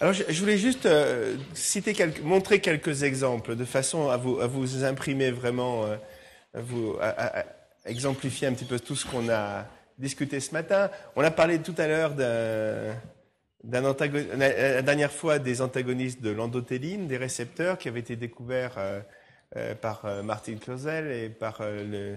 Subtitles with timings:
[0.00, 5.30] Alors, je, voulais juste euh, citer quelques, montrer quelques exemples de façon à vous, imprimer
[5.30, 5.96] vraiment, euh,
[6.54, 7.44] à vous à,
[7.84, 9.66] exemplifier un petit peu tout ce qu'on a
[9.98, 10.90] discuté ce matin.
[11.16, 12.14] On a parlé tout à l'heure
[13.64, 18.78] la dernière fois des antagonistes de l'endothéline, des récepteurs qui avaient été découverts
[19.56, 22.16] euh, par Martin Clausel et par le,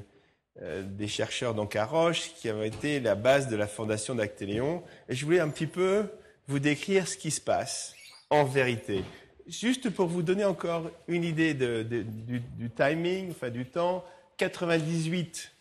[0.83, 4.83] des chercheurs donc à Roche, qui avaient été la base de la fondation d'Actéléon.
[5.09, 6.05] Et je voulais un petit peu
[6.47, 7.95] vous décrire ce qui se passe
[8.29, 9.03] en vérité.
[9.47, 14.03] Juste pour vous donner encore une idée du, timing, enfin du temps,
[14.37, 15.51] 98,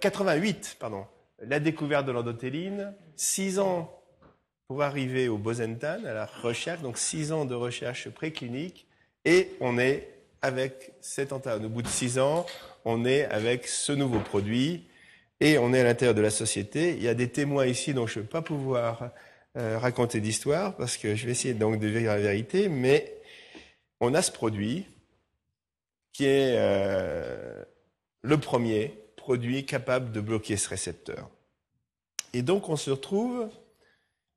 [0.00, 1.06] 88, euh, pardon,
[1.40, 3.92] la découverte de l'endothéline, 6 ans
[4.68, 8.86] pour arriver au bosentan, à la recherche, donc 6 ans de recherche préclinique,
[9.24, 10.08] et on est
[10.42, 11.66] avec cet antagone.
[11.66, 12.46] Au bout de 6 ans,
[12.84, 14.86] on est avec ce nouveau produit,
[15.40, 16.92] et on est à l'intérieur de la société.
[16.96, 19.10] Il y a des témoins ici dont je ne vais pas pouvoir
[19.56, 23.22] euh, raconter d'histoire parce que je vais essayer donc de dire la vérité, mais
[24.00, 24.84] on a ce produit
[26.12, 27.64] qui est euh,
[28.20, 31.30] le premier produit capable de bloquer ce récepteur.
[32.34, 33.48] Et donc on se retrouve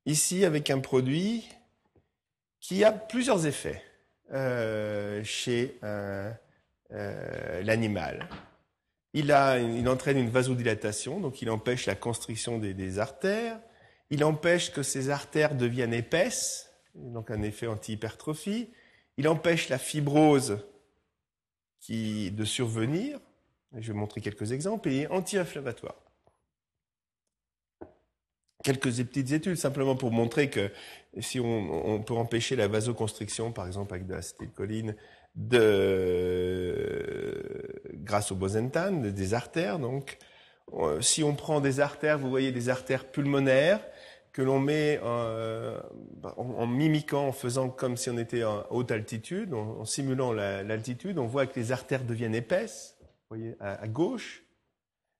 [0.05, 1.45] ici avec un produit
[2.61, 3.83] qui a plusieurs effets
[4.31, 5.79] euh, chez
[6.91, 8.29] l'animal.
[9.13, 9.35] Il,
[9.77, 13.59] il entraîne une vasodilatation, donc il empêche la constriction des artères.
[14.09, 18.69] Il empêche que ces artères deviennent épaisses, donc un effet anti-hypertrophie.
[19.17, 20.65] Il empêche la fibrose
[21.79, 23.19] qui, de survenir.
[23.77, 24.89] Je vais montrer quelques exemples.
[24.89, 25.95] Et il est anti-inflammatoire.
[28.63, 30.69] Quelques petites études simplement pour montrer que
[31.19, 34.95] si on, peut empêcher la vasoconstriction, par exemple avec de l'acétylcholine,
[35.35, 36.81] de,
[37.93, 40.17] grâce au bosentan, des artères, donc,
[40.73, 43.79] euh, si on prend des artères, vous voyez des artères pulmonaires,
[44.31, 45.79] que l'on met euh,
[46.37, 51.25] en, mimiquant, en faisant comme si on était à haute altitude, en, simulant l'altitude, on
[51.25, 54.43] voit que les artères deviennent épaisses, vous voyez, à, gauche.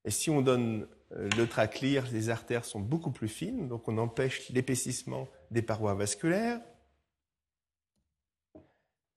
[0.06, 3.98] Et si on donne euh, le traclyre, les artères sont beaucoup plus fines, donc on
[3.98, 6.62] empêche l'épaississement des parois vasculaires.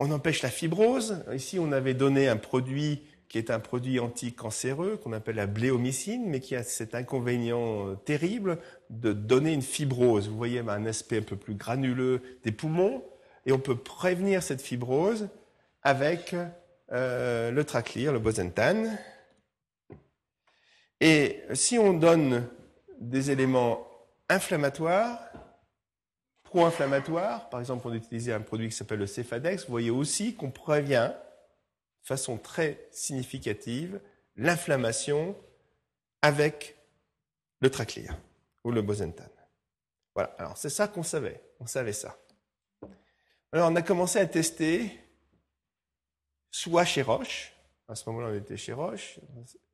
[0.01, 1.25] On empêche la fibrose.
[1.33, 6.27] Ici, on avait donné un produit qui est un produit anticancéreux qu'on appelle la bléomycine,
[6.27, 8.59] mais qui a cet inconvénient euh, terrible
[8.91, 10.29] de donner une fibrose.
[10.29, 13.03] Vous voyez un aspect un peu plus granuleux des poumons,
[13.47, 15.31] et on peut prévenir cette fibrose
[15.83, 16.37] avec
[16.93, 18.85] euh, le traclyr, le bosentan.
[21.01, 22.47] Et si on donne
[23.01, 23.87] des éléments
[24.29, 25.19] inflammatoires,
[26.45, 30.51] pro-inflammatoires, par exemple on utilisait un produit qui s'appelle le Cefadex, vous voyez aussi qu'on
[30.51, 31.13] prévient
[32.03, 34.01] façon très significative
[34.37, 35.37] l'inflammation
[36.23, 36.77] avec
[37.61, 38.17] le traclyr
[38.65, 39.25] ou le bosentan.
[40.15, 42.19] Voilà, alors c'est ça qu'on savait, on savait ça.
[43.53, 44.91] Alors on a commencé à tester,
[46.51, 47.53] soit chez Roche,
[47.89, 49.19] à ce moment-là on était chez Roche,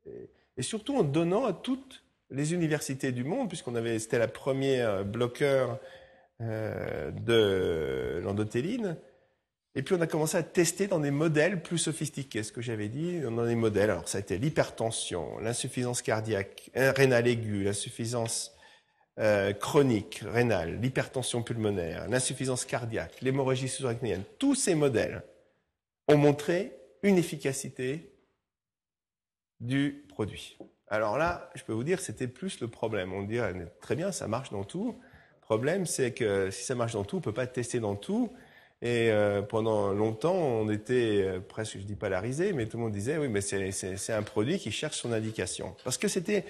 [0.07, 5.05] et, surtout en donnant à toutes les universités du monde, puisqu'on avait, c'était la première
[5.05, 5.79] bloqueur
[6.41, 8.97] euh, de l'endothéline,
[9.79, 12.89] et puis on a commencé à tester dans des modèles plus sophistiqués, ce que j'avais
[12.89, 13.91] dit, dans des modèles.
[13.91, 18.57] Alors ça a été l'hypertension, l'insuffisance cardiaque, rénale aiguë, l'insuffisance
[19.21, 24.25] euh, chronique rénale, l'hypertension pulmonaire, l'insuffisance cardiaque, l'hémorragie sous-arachnéenne.
[24.41, 25.23] Tous ces modèles
[26.09, 28.13] ont montré une efficacité
[29.61, 30.59] du produit.
[30.89, 33.13] Alors là, je peux vous dire, c'était plus le problème.
[33.13, 34.99] On dirait très bien, ça marche dans tout.
[35.37, 38.33] Le problème, c'est que si ça marche dans tout, on peut pas tester dans tout.
[38.81, 42.93] Et euh, pendant longtemps, on était euh, presque, je dis polarisé, mais tout le monde
[42.93, 45.75] disait, oui, mais c'est un produit qui cherche son indication.
[45.83, 46.45] Parce que c'était,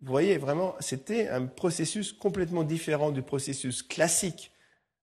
[0.00, 4.50] vous voyez, vraiment, c'était un processus complètement différent du processus classique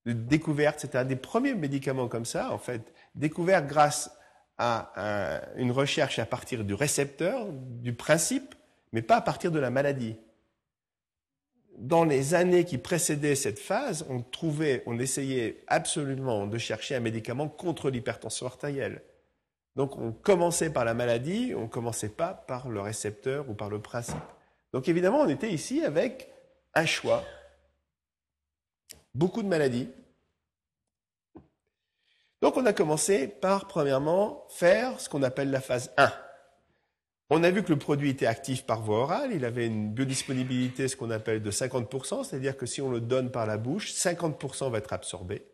[0.08, 0.80] de découverte.
[0.80, 2.82] C'était un des premiers médicaments comme ça, en fait,
[3.14, 4.12] découvert grâce
[4.58, 8.56] à une recherche à partir du récepteur, du principe,
[8.94, 10.16] mais pas à partir de la maladie
[11.78, 17.00] dans les années qui précédaient cette phase, on trouvait, on essayait absolument de chercher un
[17.00, 19.04] médicament contre l'hypertension artérielle.
[19.76, 23.70] Donc on commençait par la maladie, on ne commençait pas par le récepteur ou par
[23.70, 24.16] le principe.
[24.74, 26.32] Donc évidemment, on était ici avec
[26.74, 27.24] un choix.
[29.14, 29.90] Beaucoup de maladies.
[32.42, 36.12] Donc on a commencé par, premièrement, faire ce qu'on appelle la phase 1.
[37.32, 40.88] On a vu que le produit était actif par voie orale, il avait une biodisponibilité,
[40.88, 44.70] ce qu'on appelle de 50%, c'est-à-dire que si on le donne par la bouche, 50%
[44.70, 45.48] va être absorbé.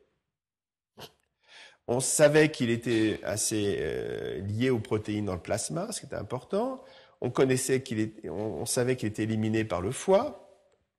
[1.88, 6.16] On savait qu'il était assez euh, lié aux protéines dans le plasma, ce qui était
[6.16, 6.84] important.
[7.22, 10.48] On connaissait qu'il on savait qu'il était éliminé par le foie.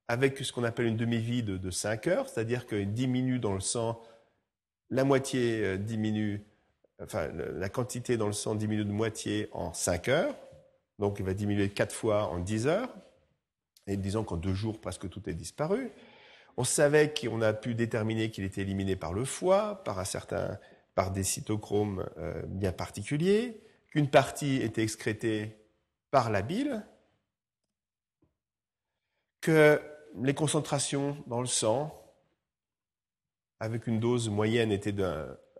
[0.08, 4.02] avec ce qu'on appelle une demi-vie de, 5 heures, c'est-à-dire qu'il diminue dans le sang,
[4.90, 6.44] la moitié euh, diminue,
[7.00, 10.34] enfin la quantité dans le sang diminue de moitié en 5 heures,
[10.98, 12.94] donc il va diminuer 4 fois en 10 heures,
[13.86, 15.92] et disons qu'en deux jours presque tout est disparu.
[16.56, 20.58] On savait qu'on a pu déterminer qu'il était éliminé par le foie, par, un certain,
[20.94, 25.56] par des cytochromes euh, bien particuliers, qu'une partie était excrétée
[26.10, 26.84] par la bile,
[29.40, 29.80] que
[30.20, 31.98] les concentrations dans le sang,
[33.60, 35.04] avec une dose moyenne, étaient de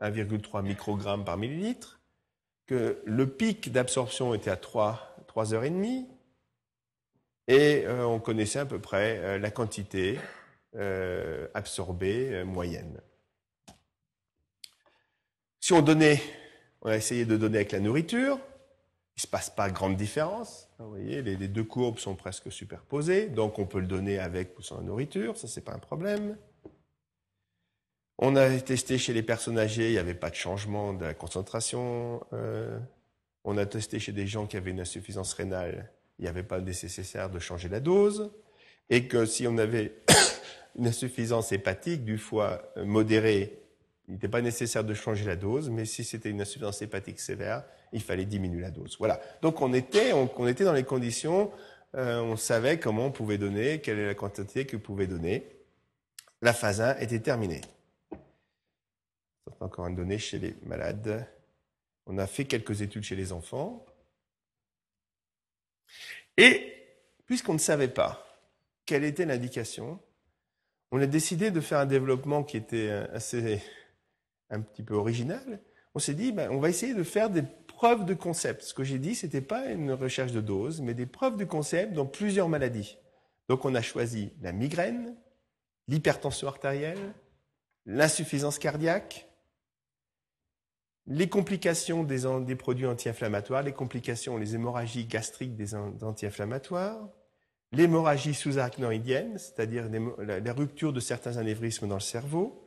[0.01, 2.01] 1,3 microgrammes par millilitre,
[2.67, 6.07] que le pic d'absorption était à 3, 3 heures et demie,
[7.49, 10.21] et euh, on connaissait à peu près euh, la quantité
[10.75, 13.01] euh, absorbée moyenne.
[15.59, 16.21] Si on donnait,
[16.83, 18.39] on a essayé de donner avec la nourriture,
[19.17, 20.69] il ne se passe pas grande différence.
[20.79, 24.63] Vous voyez, les, deux courbes sont presque superposées, donc on peut le donner avec ou
[24.63, 26.37] sans la nourriture, ça c'est pas un problème.
[28.19, 31.15] On a testé chez les personnes âgées, il n'y avait pas de changement de la
[31.15, 32.21] concentration.
[33.45, 36.61] On a testé chez des gens qui avaient une insuffisance rénale, il n'y avait pas
[36.61, 38.31] nécessaire de changer la dose,
[38.91, 39.95] et que si on avait
[40.77, 43.59] une insuffisance hépatique du foie modérée,
[44.09, 47.65] il n'était pas nécessaire de changer la dose, mais si c'était une insuffisance hépatique sévère,
[47.93, 48.97] il fallait diminuer la dose.
[48.99, 49.21] Voilà.
[49.43, 51.51] Donc on était, on, était dans les conditions,
[51.95, 55.47] euh, on savait comment on pouvait donner, quelle est la quantité que pouvait donner.
[56.41, 57.61] La phase 1 était terminée.
[59.61, 61.27] Encore une donnée chez les malades.
[62.07, 63.85] On a fait quelques études chez les enfants.
[66.37, 66.73] Et
[67.27, 68.27] puisqu'on ne savait pas
[68.87, 70.01] quelle était l'indication,
[70.91, 73.63] on a décidé de faire un développement qui était assez
[74.51, 75.61] un petit peu original.
[75.95, 78.63] On s'est dit, ben, on va essayer de faire des preuves de concept.
[78.63, 81.45] Ce que j'ai dit, ce n'était pas une recherche de dose, mais des preuves de
[81.45, 82.99] concept dans plusieurs maladies.
[83.49, 85.17] Donc on a choisi la migraine,
[85.89, 87.13] l'hypertension artérielle,
[87.87, 89.29] l'insuffisance cardiaque,
[91.07, 97.09] les complications des, produits anti-inflammatoires, les complications, les hémorragies gastriques des anti-inflammatoires,
[97.73, 99.89] l'hémorragie sous-arachnoïdienne, c'est-à-dire
[100.19, 102.65] la, rupture de certains anévrismes dans le cerveau,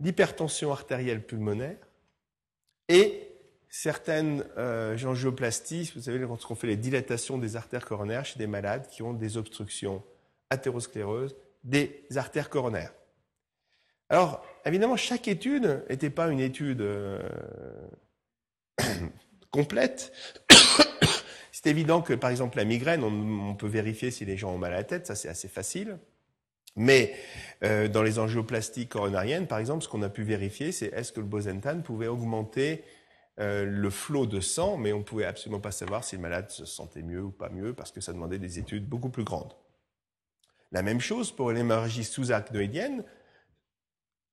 [0.00, 1.78] l'hypertension artérielle pulmonaire
[2.88, 3.28] et
[3.70, 8.46] certaines euh, angioplasties, vous savez, quand on fait les dilatations des artères coronaires chez des
[8.46, 10.02] malades qui ont des obstructions
[10.50, 11.34] athéroscléreuses
[11.64, 12.92] des artères coronaires.
[14.10, 17.20] Alors, évidemment, chaque étude n'était pas une étude euh,
[19.50, 20.12] complète.
[21.52, 24.72] c'est évident que, par exemple, la migraine, on, peut vérifier si les gens ont mal
[24.72, 25.98] à la tête, ça c'est assez facile.
[26.76, 27.14] Mais
[27.62, 31.20] euh, dans les angioplastiques coronariennes, par exemple, ce qu'on a pu vérifier, c'est est-ce que
[31.20, 32.84] le bosentan pouvait augmenter
[33.40, 36.50] euh, le flot de sang, mais on ne pouvait absolument pas savoir si le malade
[36.50, 39.54] se sentait mieux ou pas mieux, parce que ça demandait des études beaucoup plus grandes.
[40.72, 43.04] La même chose pour l'hémorragie sous-arachnoïdienne,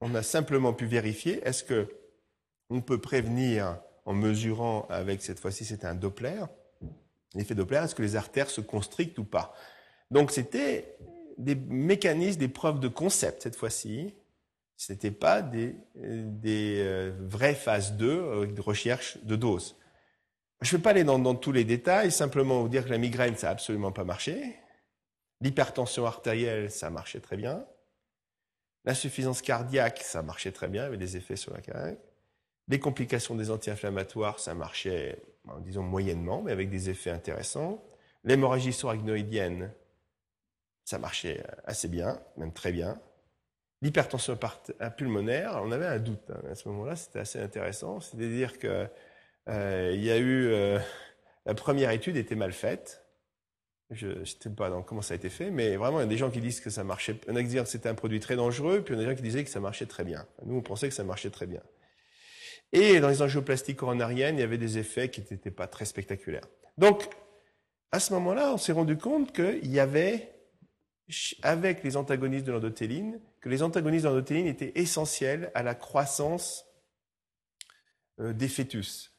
[0.02, 1.88] on a simplement pu vérifier est-ce que
[2.70, 6.44] on peut prévenir en mesurant avec cette fois-ci c'était un Doppler,
[7.36, 9.54] l'effet Doppler, est-ce que les artères se constrictent ou pas?
[10.10, 10.98] Donc c'était
[11.38, 14.14] des mécanismes, des preuves de concept cette fois-ci.
[14.78, 19.76] Ce pas des, des euh, vraies phases 2 euh, de recherche de dose.
[20.62, 22.98] Je ne vais pas aller dans, dans, tous les détails, simplement vous dire que la
[22.98, 24.56] migraine, ça n'a absolument pas marché.
[25.40, 27.64] L'hypertension artérielle, ça marchait très bien.
[28.86, 32.00] L'insuffisance cardiaque, ça marchait très bien, il y des effets sur la cardiaque.
[32.68, 35.22] Les complications des anti-inflammatoires, ça marchait,
[35.60, 37.84] disons, moyennement, mais avec des effets intéressants.
[38.24, 39.72] L'hémorragie suragnoïdienne,
[40.86, 43.00] ça marchait assez bien, même très bien.
[43.82, 44.38] L'hypertension
[44.96, 48.00] pulmonaire, on avait un doute hein, à ce moment-là, c'était assez intéressant.
[48.00, 48.88] C'est-à-dire que
[49.50, 50.80] euh, y a eu euh,
[51.46, 53.01] la première étude était mal faite.
[53.92, 56.18] Je ne sais pas comment ça a été fait, mais vraiment, il y a des
[56.18, 57.18] gens qui disent que ça marchait.
[57.28, 59.16] On a dit que c'était un produit très dangereux, puis il y a des gens
[59.18, 60.26] qui disaient que ça marchait très bien.
[60.46, 61.62] Nous, on pensait que ça marchait très bien.
[62.72, 66.48] Et dans les angioplastiques coronariennes, il y avait des effets qui n'étaient pas très spectaculaires.
[66.78, 67.10] Donc,
[67.92, 70.34] à ce moment-là, on s'est rendu compte qu'il y avait,
[71.42, 76.66] avec les antagonistes de l'endothéline, que les antagonistes de l'endothéline étaient essentiels à la croissance
[78.22, 79.11] euh, des fœtus.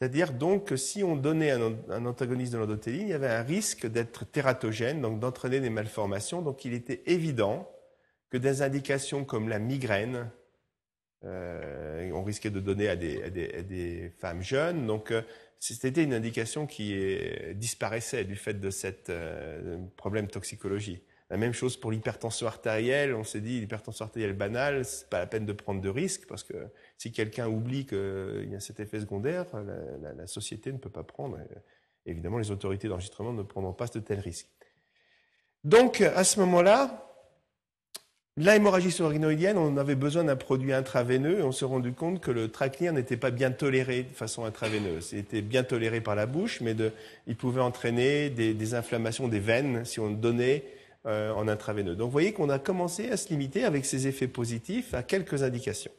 [0.00, 3.86] C'est-à-dire donc que si on donnait un, antagoniste de l'endothéline, il y avait un risque
[3.86, 6.40] d'être tératogène, donc d'entraîner des malformations.
[6.40, 7.70] Donc il était évident
[8.30, 10.30] que des indications comme la migraine,
[11.24, 14.86] euh, on risquait de donner à des, femmes jeunes.
[14.86, 15.20] Donc euh,
[15.58, 17.18] c'était une indication qui
[17.54, 21.02] disparaissait du fait de ce euh, problème toxicologie.
[21.30, 23.14] La même chose pour l'hypertension artérielle.
[23.14, 26.42] On s'est dit, l'hypertension artérielle banale, c'est pas la peine de prendre de risques parce
[26.42, 26.54] que
[26.98, 29.46] si quelqu'un oublie qu'il y a cet effet secondaire,
[30.16, 31.38] la, société ne peut pas prendre.
[32.04, 34.48] Évidemment, les autorités d'enregistrement ne prendront pas de tels risques.
[35.62, 37.10] Donc, à ce moment-là,
[38.36, 42.30] la hémorragie subarachnoïdienne, on avait besoin d'un produit intraveineux et on s'est rendu compte que
[42.30, 45.10] le traclear n'était pas bien toléré de façon intraveineuse.
[45.12, 46.74] Il était bien toléré par la bouche, mais
[47.26, 50.64] il pouvait entraîner des, inflammations des veines si on donnait
[51.06, 51.96] euh, en intraveineux.
[51.96, 55.42] Donc vous voyez qu'on a commencé à se limiter avec ces effets positifs à quelques
[55.42, 55.92] indications.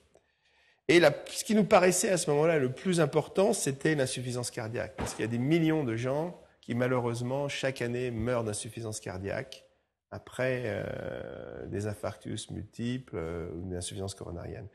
[0.89, 4.93] Et ce qui nous paraissait à ce moment-là le plus important, c'était l'insuffisance cardiaque.
[4.97, 9.65] Parce qu'il y a des millions de gens qui malheureusement chaque année meurent d'insuffisance cardiaque
[10.11, 14.67] après euh, des infarctus multiples euh, ou une insuffisance coronarienne.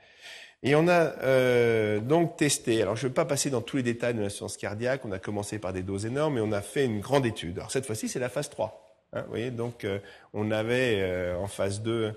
[0.64, 4.14] Et on a donc testé, alors je ne vais pas passer dans tous les détails
[4.14, 6.98] de l'insuffisance cardiaque, on a commencé par des doses énormes, mais on a fait une
[6.98, 7.58] grande étude.
[7.58, 8.85] Alors cette fois-ci, c'est la phase 3.
[9.16, 9.86] Hein, vous voyez, donc
[10.32, 12.14] on avait en phase 2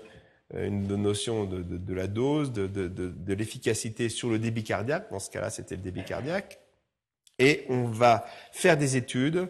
[0.54, 5.76] une notion de, la dose, de, l'efficacité sur le débit cardiaque, dans ce cas-là c'était
[5.76, 6.60] le débit cardiaque,
[7.38, 9.48] et on va faire des études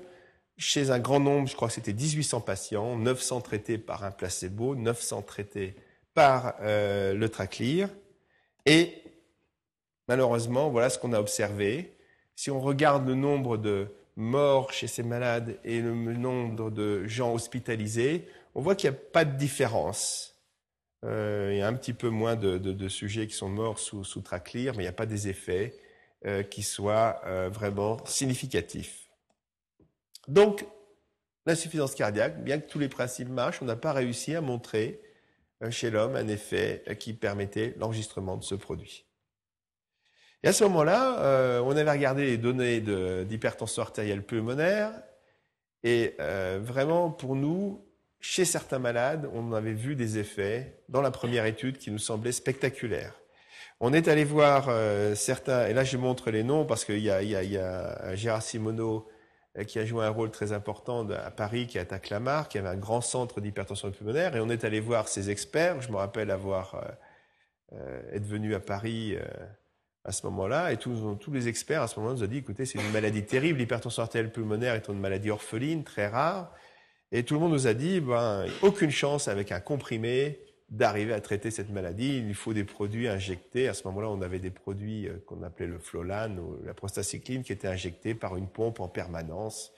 [0.61, 4.77] chez un grand nombre, je crois que c'était 1800 patients, 900 traités par un placebo,
[4.77, 5.75] 900 traités
[6.13, 7.89] par euh, le Traclear.
[8.67, 9.03] Et
[10.07, 11.97] malheureusement, voilà ce qu'on a observé.
[12.37, 13.89] Si on regarde le nombre de
[14.21, 19.01] morts chez ces malades et le nombre de gens hospitalisés, on voit qu'il n'y a
[19.13, 20.37] pas de différence.
[21.05, 24.21] Euh, il y a un petit peu moins de, sujets qui sont morts sous, sous
[24.21, 25.75] Traclear, mais il n'y a pas des effets
[26.27, 29.09] euh, qui soient vraiment significatifs.
[30.29, 30.65] Donc,
[31.47, 35.01] l'insuffisance cardiaque, bien que tous les principes marchent, on n'a pas réussi à montrer
[35.63, 39.05] euh, chez l'homme un effet euh, qui permettait l'enregistrement de ce produit.
[40.43, 44.93] Et à ce moment-là, euh, on avait regardé les données d'hypertension artérielle pulmonaire,
[45.83, 46.15] et
[46.61, 47.83] vraiment, pour nous,
[48.21, 52.33] chez certains malades, on avait vu des effets dans la première étude qui nous semblaient
[52.33, 53.15] spectaculaires.
[53.81, 54.69] On est allé voir
[55.17, 59.09] certains, et là je montre les noms parce qu'il y, y, y a, Gérard Simoneau
[59.59, 62.59] euh, qui a joué un rôle très important à Paris, qui est à Clamart, qui
[62.59, 64.37] avait un grand centre d'hypertension pulmonaire.
[64.37, 65.81] Et on est allé voir ses experts.
[65.83, 66.81] Je me rappelle avoir euh,
[67.73, 69.25] euh être venu à Paris euh,
[70.05, 70.73] à ce moment-là.
[70.73, 73.25] Et tous, tous, les experts à ce moment-là nous ont dit, écoutez, c'est une maladie
[73.25, 73.59] terrible.
[73.59, 76.53] L'hypertension artérielle pulmonaire est une maladie orpheline, très rare.
[77.13, 81.21] Et tout le monde nous a dit, ben, aucune chance avec un comprimé d'arriver à
[81.21, 82.19] traiter cette maladie.
[82.19, 83.69] Il faut des produits injectés.
[83.69, 87.43] À ce moment-là, on avait des produits euh, qu'on appelait le Flolan ou la prostacycline
[87.43, 89.73] qui étaient injectés par une pompe en permanence.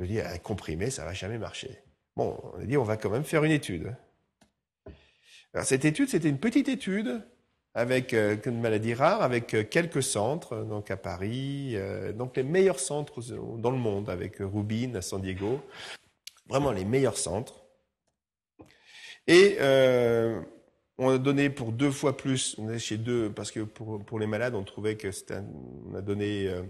[0.00, 1.78] Je dis, un comprimé, ça va jamais marcher.
[2.16, 3.94] Bon, on a dit, on va quand même faire une étude.
[5.52, 7.22] Alors, cette étude, c'était une petite étude
[7.74, 11.76] avec euh, une maladie rare, avec euh, quelques centres, donc à Paris,
[12.14, 13.20] donc les meilleurs centres
[13.58, 15.60] dans le monde, avec Rubin à San Diego,
[16.48, 17.62] vraiment les meilleurs centres.
[19.26, 20.40] Et euh,
[20.98, 24.18] on a donné pour deux fois plus, on est chez deux, parce que pour, pour
[24.18, 25.40] les malades, on trouvait que c'était,
[25.90, 26.62] on a donné euh,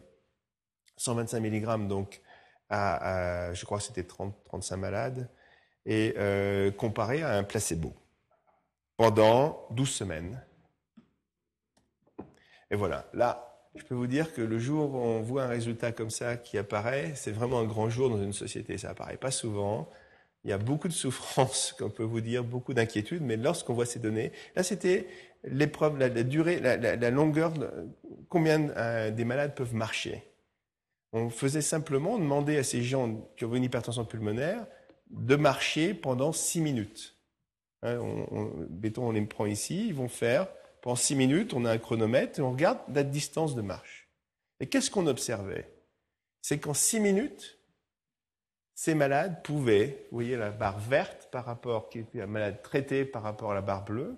[0.99, 2.21] 125 mg, donc
[2.68, 5.30] à, à, je crois que c'était 30, 35 malades,
[5.87, 7.94] et euh, comparé à un placebo
[8.97, 10.44] pendant 12 semaines.
[12.73, 15.93] Et voilà, là, je peux vous dire que le jour où on voit un résultat
[15.93, 18.79] comme ça qui apparaît, c'est vraiment un grand jour dans une société.
[18.79, 19.91] Ça apparaît pas souvent.
[20.45, 23.85] Il y a beaucoup de souffrances, qu'on peut vous dire, beaucoup d'inquiétudes, mais lorsqu'on voit
[23.85, 25.07] ces données, là c'était
[25.45, 27.52] l'épreuve, la, durée, la, longueur,
[28.31, 30.23] combien euh, des malades peuvent marcher.
[31.12, 34.67] On faisait simplement demander à ces gens qui ont une hypertension pulmonaire
[35.11, 37.19] de marcher pendant six minutes.
[37.83, 40.47] Hein, on, on, on les prend ici, ils vont faire
[40.83, 44.09] pendant six minutes, on a un chronomètre et on regarde la distance de marche.
[44.61, 45.73] Et qu'est-ce qu'on observait?
[46.43, 47.59] C'est qu'en six minutes,
[48.75, 53.05] ces malades pouvaient, vous voyez la barre verte par rapport, qui était un malade traité
[53.05, 54.17] par rapport à la barre bleue,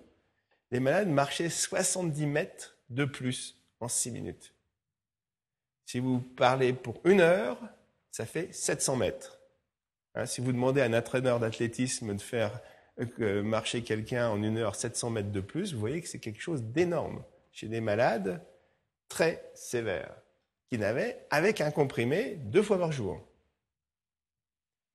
[0.71, 4.55] les malades marchaient 70 mètres de plus en 6 minutes.
[5.85, 7.59] Si vous parlez pour une heure,
[8.11, 9.39] ça fait 700 mètres.
[10.15, 12.59] Hein, si vous demandez à un entraîneur d'athlétisme de faire
[13.43, 16.63] marcher quelqu'un en une heure 700 mètres de plus, vous voyez que c'est quelque chose
[16.63, 17.23] d'énorme
[17.53, 18.43] chez des malades
[19.09, 20.15] très sévères,
[20.69, 23.21] qui n'avaient, avec un comprimé, deux fois par jour.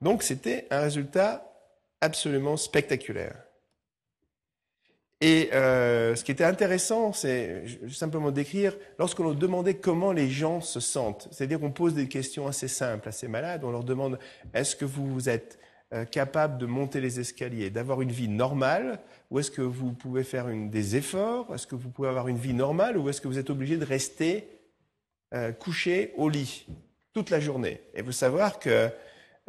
[0.02, 1.54] Donc c'était un résultat
[2.02, 3.36] absolument spectaculaire.
[5.22, 10.62] Et euh, ce qui était intéressant, c'est simplement d'écrire, lorsqu'on leur demandait comment les gens
[10.62, 14.18] se sentent, c'est-à-dire qu'on pose des questions assez simples à ces malades, on leur demande
[14.54, 15.60] est-ce que vous êtes
[15.92, 19.00] euh, capable de monter les escaliers, d'avoir une vie normale,
[19.32, 22.54] ou est-ce que vous pouvez faire des efforts, est-ce que vous pouvez avoir une vie
[22.54, 24.48] normale, ou est-ce que vous êtes obligé de rester
[25.34, 26.68] euh, couché au lit
[27.14, 27.82] toute la journée?
[27.96, 28.90] Et vous savoir que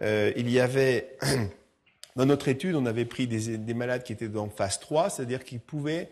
[0.00, 1.18] euh, il y avait,
[2.16, 5.61] dans notre étude, on avait pris des, malades qui étaient dans phase 3, c'est-à-dire qu'ils
[5.61, 6.09] pouvaient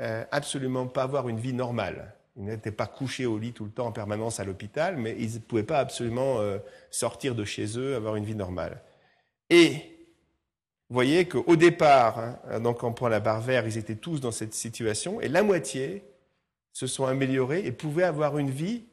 [0.00, 2.14] euh, absolument pas avoir une vie normale.
[2.36, 5.34] Ils n'étaient pas couchés au lit tout le temps en permanence à l'hôpital, mais ils
[5.34, 6.38] ne pouvaient pas absolument
[6.90, 8.80] sortir de chez eux, avoir une vie normale.
[9.52, 9.74] Et
[10.88, 14.30] vous voyez qu'au départ, hein, donc en prend la barre verte, ils étaient tous dans
[14.30, 16.04] cette situation, et la moitié
[16.72, 18.86] se sont améliorés et pouvaient avoir une vie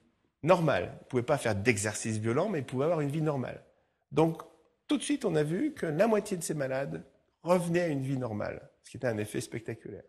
[0.43, 0.91] normale.
[0.91, 3.63] Ils ne pouvaient pas faire d'exercice violent, mais ils pouvaient avoir une vie normale.
[4.11, 4.41] Donc,
[4.89, 7.05] tout de suite, on a vu que la moitié de ces malades
[7.41, 10.03] revenaient à une vie normale, ce qui était un effet spectaculaire.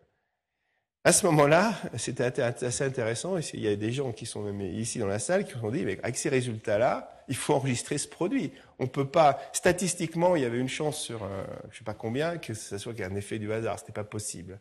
[1.03, 3.37] À ce moment-là, c'était assez intéressant.
[3.53, 5.83] Il y a des gens qui sont même ici dans la salle qui ont dit,
[5.83, 8.51] mais avec ces résultats-là, il faut enregistrer ce produit.
[8.77, 12.37] On peut pas, statistiquement, il y avait une chance sur, euh, je sais pas combien,
[12.37, 13.79] que ce soit un effet du hasard.
[13.79, 14.59] C'était pas possible.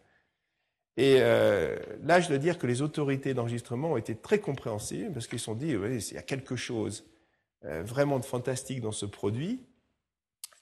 [0.97, 5.27] Et euh, là, je dois dire que les autorités d'enregistrement ont été très compréhensives parce
[5.27, 7.05] qu'ils se sont dit, il y a quelque chose
[7.67, 9.61] euh, vraiment de fantastique dans ce produit.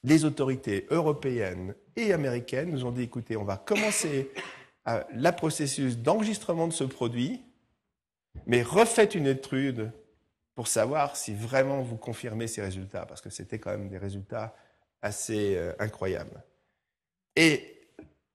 [0.03, 4.29] Les autorités européennes et américaines nous ont dit, écoutez, on va commencer
[5.13, 7.41] la processus d'enregistrement de ce produit,
[8.45, 9.91] mais refaites une étude
[10.55, 14.55] pour savoir si vraiment vous confirmez ces résultats, parce que c'était quand même des résultats
[15.01, 16.43] assez euh, incroyables.
[17.35, 17.79] Et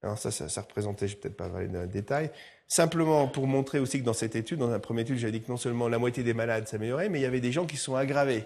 [0.03, 2.31] alors ça, ça, représentait, je vais peut-être pas parler le détail,
[2.67, 5.51] simplement pour montrer aussi que dans cette étude, dans la première étude, j'ai dit que
[5.51, 7.95] non seulement la moitié des malades s'amélioraient, mais il y avait des gens qui sont
[7.95, 8.45] aggravés.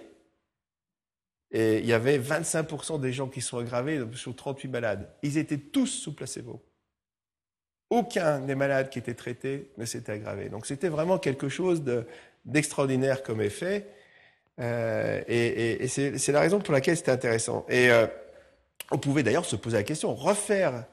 [1.51, 5.09] Et il y avait 25% des gens qui sont aggravés sur 38 malades.
[5.23, 6.61] Ils étaient tous sous placebo.
[7.89, 10.49] Aucun des malades qui étaient traités ne s'était aggravé.
[10.49, 11.83] Donc c'était vraiment quelque chose
[12.45, 13.87] d'extraordinaire comme effet.
[14.59, 17.65] Euh, et, et, c'est la raison pour laquelle c'était intéressant.
[17.69, 18.05] Et euh,
[18.91, 20.85] on pouvait d'ailleurs se poser la question, refaire,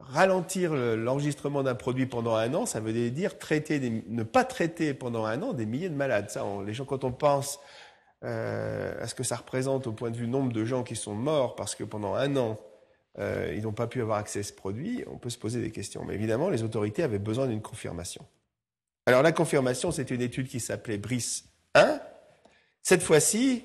[0.00, 5.24] ralentir l'enregistrement d'un produit pendant un an, ça veut dire traiter ne pas traiter pendant
[5.24, 6.30] un an des milliers de malades.
[6.30, 7.60] Ça, les gens, quand on pense
[8.24, 11.14] euh, à ce que ça représente au point de vue nombre de gens qui sont
[11.14, 12.58] morts parce que pendant un an,
[13.18, 15.70] euh, ils n'ont pas pu avoir accès à ce produit, on peut se poser des
[15.70, 16.04] questions.
[16.04, 18.24] Mais évidemment, les autorités avaient besoin d'une confirmation.
[19.06, 22.00] Alors la confirmation, c'est une étude qui s'appelait BRIS 1.
[22.82, 23.64] Cette fois-ci,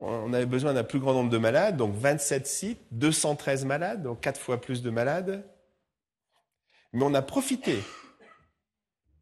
[0.00, 4.20] on avait besoin d'un plus grand nombre de malades, donc 27 sites, 213 malades, donc
[4.20, 5.44] quatre fois plus de malades.
[6.92, 7.78] Mais on a profité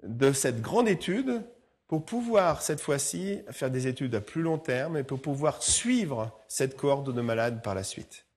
[0.02, 1.42] de cette grande étude
[1.88, 6.38] pour pouvoir, cette fois-ci, faire des études à plus long terme et pour pouvoir suivre
[6.46, 8.27] cette cohorte de malades par la suite.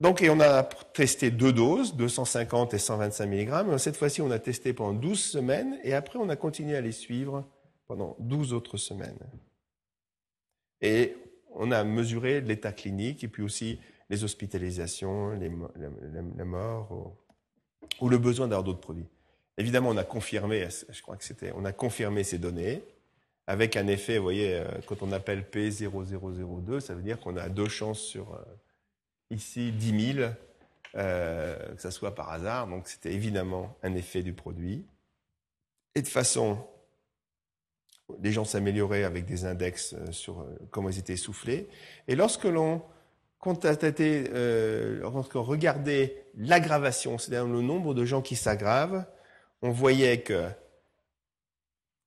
[0.00, 3.78] Donc, on a testé deux doses, 250 et 125 mg.
[3.78, 6.92] Cette fois-ci, on a testé pendant 12 semaines et après, on a continué à les
[6.92, 7.44] suivre
[7.86, 9.18] pendant 12 autres semaines.
[10.80, 11.16] Et
[11.54, 13.78] on a mesuré l'état clinique et puis aussi
[14.10, 15.50] les hospitalisations, les,
[16.36, 17.16] la, mort
[18.00, 19.08] ou, le besoin d'avoir d'autres produits.
[19.56, 22.82] Évidemment, on a confirmé, je crois que c'était, on a confirmé ces données
[23.46, 27.48] avec un effet, vous voyez, euh, quand on appelle P0002, ça veut dire qu'on a
[27.48, 28.42] deux chances sur euh,
[29.30, 30.28] ici 10 000,
[30.96, 32.66] euh, que ce soit par hasard.
[32.66, 34.86] Donc c'était évidemment un effet du produit.
[35.94, 36.66] Et de façon,
[38.20, 41.68] les gens s'amélioraient avec des index euh, sur euh, comment ils étaient essoufflés.
[42.08, 42.82] Et lorsque l'on
[43.38, 44.30] constatait,
[45.02, 49.04] regardait l'aggravation, c'est-à-dire le nombre de gens qui s'aggravent,
[49.60, 50.48] on voyait que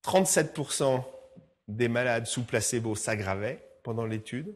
[0.03, 1.03] 37%
[1.67, 4.55] des malades sous placebo s'aggravaient pendant l'étude,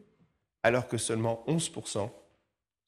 [0.62, 2.10] alors que seulement 11%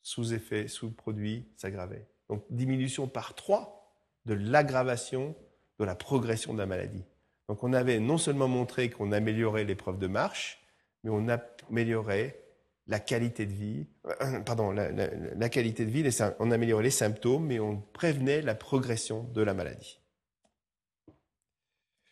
[0.04, 2.06] sous-effet, sous-produit s'aggravait.
[2.28, 3.90] Donc diminution par trois
[4.26, 5.34] de l'aggravation
[5.80, 7.04] de la progression de la maladie.
[7.48, 10.62] Donc on avait non seulement montré qu'on améliorait l'épreuve de marche,
[11.02, 11.26] mais on
[11.68, 12.40] améliorait
[12.86, 17.58] la qualité de vie, euh, pardon, la, qualité de vie, on améliorait les symptômes, mais
[17.58, 20.00] on prévenait la progression de la maladie.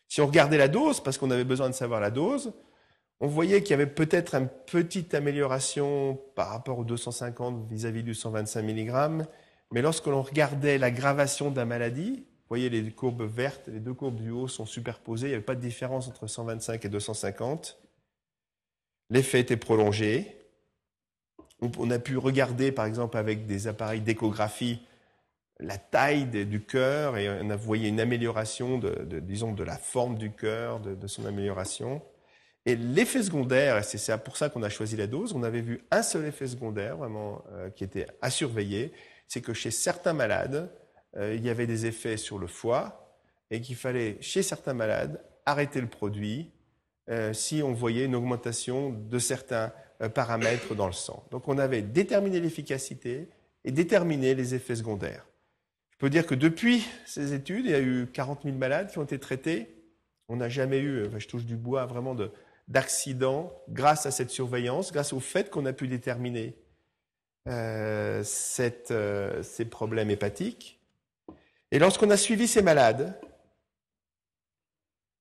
[0.09, 2.53] Si on regardait la dose, parce qu'on avait besoin de savoir la dose,
[3.23, 8.15] on voyait qu'il y avait peut-être une petite amélioration par rapport aux 250 vis-à-vis du
[8.15, 9.25] 125 mg,
[9.71, 13.95] mais lorsque l'on regardait l'aggravation de la maladie, vous voyez les courbes vertes, les deux
[13.95, 17.79] courbes du haut sont superposées, il n'y avait pas de différence entre 125 et 250.
[19.09, 20.37] L'effet était prolongé.
[21.79, 24.83] On a pu regarder, par exemple, avec des appareils d'échographie,
[25.61, 30.19] la taille du cœur et on a voyé une amélioration de, disons, de la forme
[30.19, 32.03] du cœur, de son amélioration.
[32.65, 35.81] Et l'effet secondaire, et c'est pour ça qu'on a choisi la dose, on avait vu
[35.91, 38.93] un seul effet secondaire vraiment euh, qui était à surveiller,
[39.27, 40.71] c'est que chez certains malades,
[41.17, 43.19] euh, il y avait des effets sur le foie
[43.51, 46.53] et qu'il fallait, chez certains malades, arrêter le produit
[47.11, 49.73] euh, si on voyait une augmentation de certains
[50.15, 51.25] paramètres dans le sang.
[51.31, 53.29] Donc on avait déterminé l'efficacité
[53.65, 55.27] et déterminé les effets secondaires.
[55.91, 58.99] Je peux dire que depuis ces études, il y a eu 40 000 malades qui
[58.99, 59.69] ont été traités.
[60.29, 62.33] On n'a jamais eu, je touche du bois, vraiment de,
[62.73, 66.57] d'accidents grâce à cette surveillance, grâce au fait qu'on a pu déterminer
[67.49, 68.25] euh,
[68.91, 70.81] euh, ces problèmes hépatiques.
[71.71, 73.19] Et lorsqu'on a suivi ces malades,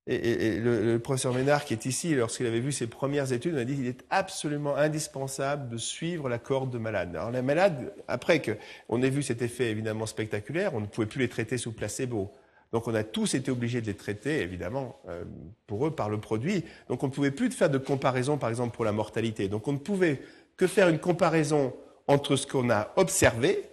[0.07, 3.75] Et, le, professeur Ménard, qui est ici, lorsqu'il avait vu ses premières études, m'a dit
[3.75, 7.15] qu'il est absolument indispensable de suivre la corde de malades.
[7.15, 11.19] Alors les malades, après qu'on ait vu cet effet évidemment spectaculaire, on ne pouvait plus
[11.19, 12.31] les traiter sous placebo.
[12.71, 15.25] Donc on a tous été obligés de les traiter, évidemment, euh,
[15.67, 16.63] pour eux, par le produit.
[16.87, 19.49] Donc on ne pouvait plus faire de comparaison, par exemple, pour la mortalité.
[19.49, 20.21] Donc on ne pouvait
[20.55, 21.75] que faire une comparaison
[22.07, 23.69] entre ce qu'on a observé,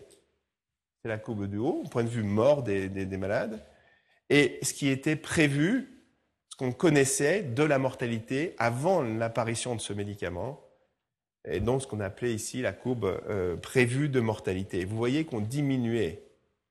[1.02, 3.64] c'est la courbe du haut, au point de vue mort des, des, malades,
[4.30, 6.04] et ce qui était prévu,
[6.50, 10.64] ce qu'on connaissait de la mortalité avant l'apparition de ce médicament,
[11.44, 14.84] et donc ce qu'on appelait ici la courbe euh, prévue de mortalité.
[14.84, 16.27] Vous voyez qu'on diminuait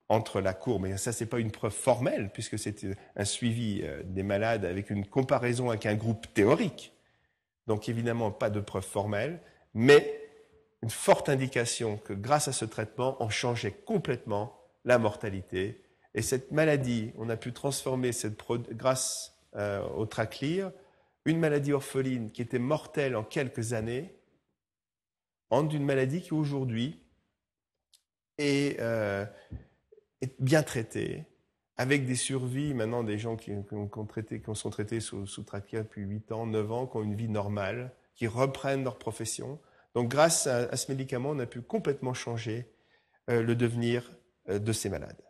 [0.08, 4.02] entre la courbe, et ça c'est pas une preuve formelle, puisque c'est un suivi euh,
[4.04, 6.94] des malades avec une comparaison avec un groupe théorique,
[7.66, 9.40] donc évidemment pas de preuve formelle,
[9.74, 10.28] mais
[10.82, 15.82] une forte indication que grâce à ce traitement, on changeait complètement la mortalité.
[16.14, 18.38] Et cette maladie, on a pu transformer cette,
[18.70, 20.72] grâce euh, au Traclear,
[21.24, 24.14] une maladie orpheline qui était mortelle en quelques années,
[25.50, 27.02] en une maladie qui aujourd'hui
[28.38, 29.26] est, euh,
[30.38, 31.26] bien traitée,
[31.76, 36.02] avec des survies maintenant des gens qui, ont, traité, qui sont traités sous, sous depuis
[36.02, 39.60] 8 ans, 9 ans, qui ont une vie normale, qui reprennent leur profession.
[39.94, 42.68] Donc grâce à, ce médicament, on a pu complètement changer
[43.30, 44.10] euh, le devenir
[44.48, 45.22] euh, de ces malades.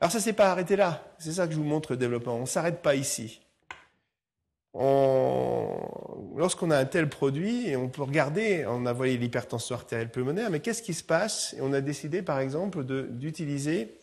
[0.00, 1.14] Alors ça ne s'est pas arrêté là.
[1.18, 2.36] C'est ça que je vous montre le développement.
[2.36, 3.42] On ne s'arrête pas ici.
[4.74, 10.60] Lorsqu'on a un tel produit, on peut regarder, on a voyé l'hypertension artérielle pulmonaire, mais
[10.60, 11.54] qu'est-ce qui se passe?
[11.58, 13.98] Et on a décidé, par exemple, d'utiliser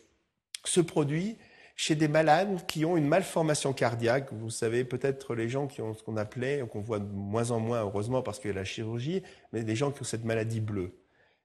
[0.63, 1.37] ce produit
[1.77, 4.31] chez des malades qui ont une malformation cardiaque.
[4.31, 7.59] Vous savez, peut-être les gens qui ont ce qu'on appelait, qu'on voit de moins en
[7.59, 10.61] moins, heureusement, parce qu'il y a la chirurgie, mais des gens qui ont cette maladie
[10.61, 10.97] bleue.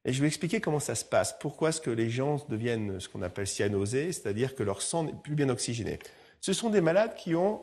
[0.05, 1.37] Et je vais expliquer comment ça se passe.
[1.39, 5.13] Pourquoi est-ce que les gens deviennent ce qu'on appelle cyanosés, c'est-à-dire que leur sang n'est
[5.13, 5.99] plus bien oxygéné?
[6.41, 7.63] Ce sont des malades qui ont,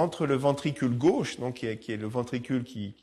[0.00, 2.94] entre le ventricule gauche, donc qui est, le ventricule qui,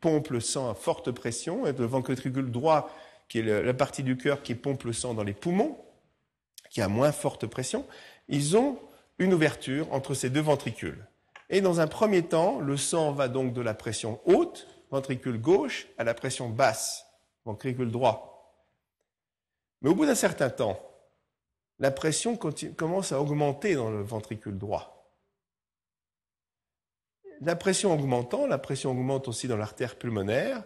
[0.00, 2.90] pompe le sang à forte pression, et le ventricule droit,
[3.28, 5.78] qui est la partie du cœur qui pompe le sang dans les poumons,
[6.70, 7.86] qui a moins forte pression,
[8.28, 8.78] ils ont
[9.18, 11.06] une ouverture entre ces deux ventricules.
[11.48, 15.86] Et dans un premier temps, le sang va donc de la pression haute, ventricule gauche,
[15.98, 17.06] à la pression basse,
[17.44, 18.62] ventricule droit.
[19.82, 20.80] Mais au bout d'un certain temps,
[21.78, 24.95] la pression commence à augmenter dans le ventricule droit.
[27.40, 30.62] La pression augmentant, la pression augmente aussi dans l'artère pulmonaire,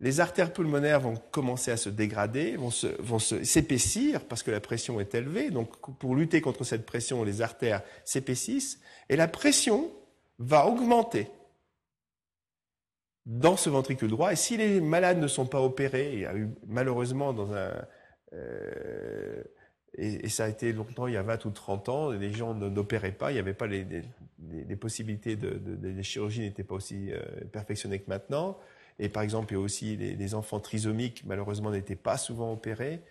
[0.00, 2.70] les artères pulmonaires vont commencer à se dégrader, vont,
[3.20, 5.50] s'épaissir parce que la pression est élevée.
[5.50, 9.92] Donc, pour lutter contre cette pression, les artères s'épaississent et la pression
[10.40, 11.28] va augmenter
[13.26, 14.32] dans ce ventricule droit.
[14.32, 17.70] Et si les malades ne sont pas opérés, il y a eu malheureusement dans un
[18.32, 19.42] euh,
[19.94, 23.12] et, ça a été longtemps, il y a 20 ou 30 ans, les gens n'opéraient
[23.12, 23.84] pas, il n'y avait pas les,
[24.76, 27.20] possibilités de, les chirurgies n'étaient pas aussi euh,
[27.52, 28.58] perfectionnées que maintenant.
[28.98, 33.02] Et par exemple, il y a aussi les, enfants trisomiques, malheureusement, n'étaient pas souvent opérés.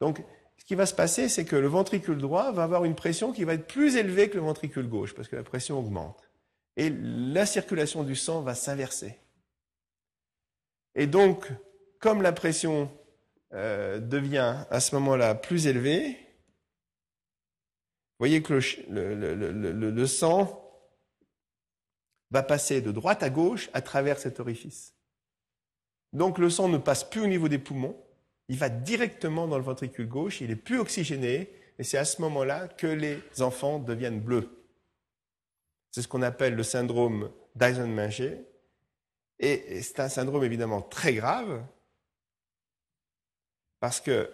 [0.00, 0.22] Donc,
[0.56, 3.44] ce qui va se passer, c'est que le ventricule droit va avoir une pression qui
[3.44, 6.28] va être plus élevée que le ventricule gauche, parce que la pression augmente.
[6.76, 9.18] Et la circulation du sang va s'inverser.
[10.94, 11.48] Et donc,
[12.00, 12.90] comme la pression
[13.54, 16.16] euh, devient à ce moment-là plus élevée,
[18.18, 18.58] vous voyez que
[18.90, 20.67] le sang
[22.30, 24.94] va passer de droite à gauche à travers cet orifice.
[26.12, 27.96] Donc le sang ne passe plus au niveau des poumons,
[28.48, 32.20] il va directement dans le ventricule gauche, il est plus oxygéné, et c'est à ce
[32.22, 34.48] moment-là que les enfants deviennent bleus.
[35.90, 38.38] C'est ce qu'on appelle le syndrome d'Eisenmenger,
[39.38, 41.62] et c'est un syndrome évidemment très grave,
[43.80, 44.30] parce que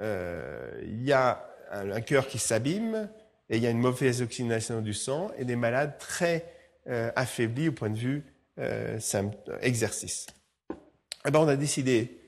[0.00, 3.10] euh, y a un, cœur qui s'abîme,
[3.50, 6.59] et il y a une mauvaise oxygénation du sang, et des malades très
[6.90, 8.24] euh, affaiblis au point de vue
[8.58, 8.98] euh,
[9.60, 10.26] exercice
[11.26, 12.18] eh ben, on a décidé.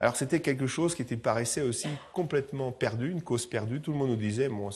[0.00, 3.80] Alors c'était quelque chose qui était, paraissait aussi complètement perdu, une cause perdue.
[3.80, 4.70] Tout le monde nous disait, bon,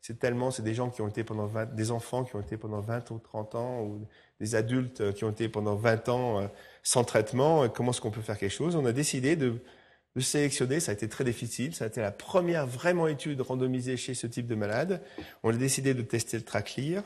[0.00, 2.56] c'est tellement, c'est des gens qui ont été pendant 20, des enfants qui ont été
[2.56, 4.06] pendant 20 ou 30 ans, ou
[4.40, 6.46] des adultes qui ont été pendant 20 ans euh,
[6.82, 7.68] sans traitement.
[7.68, 8.74] Comment est-ce qu'on peut faire quelque chose?
[8.74, 9.60] On a décidé de,
[10.18, 10.80] sélectionner.
[10.80, 11.74] Ça a été très difficile.
[11.74, 15.02] Ça a été la première vraiment étude randomisée chez ce type de malade.
[15.42, 17.02] On a décidé de tester le Traclear.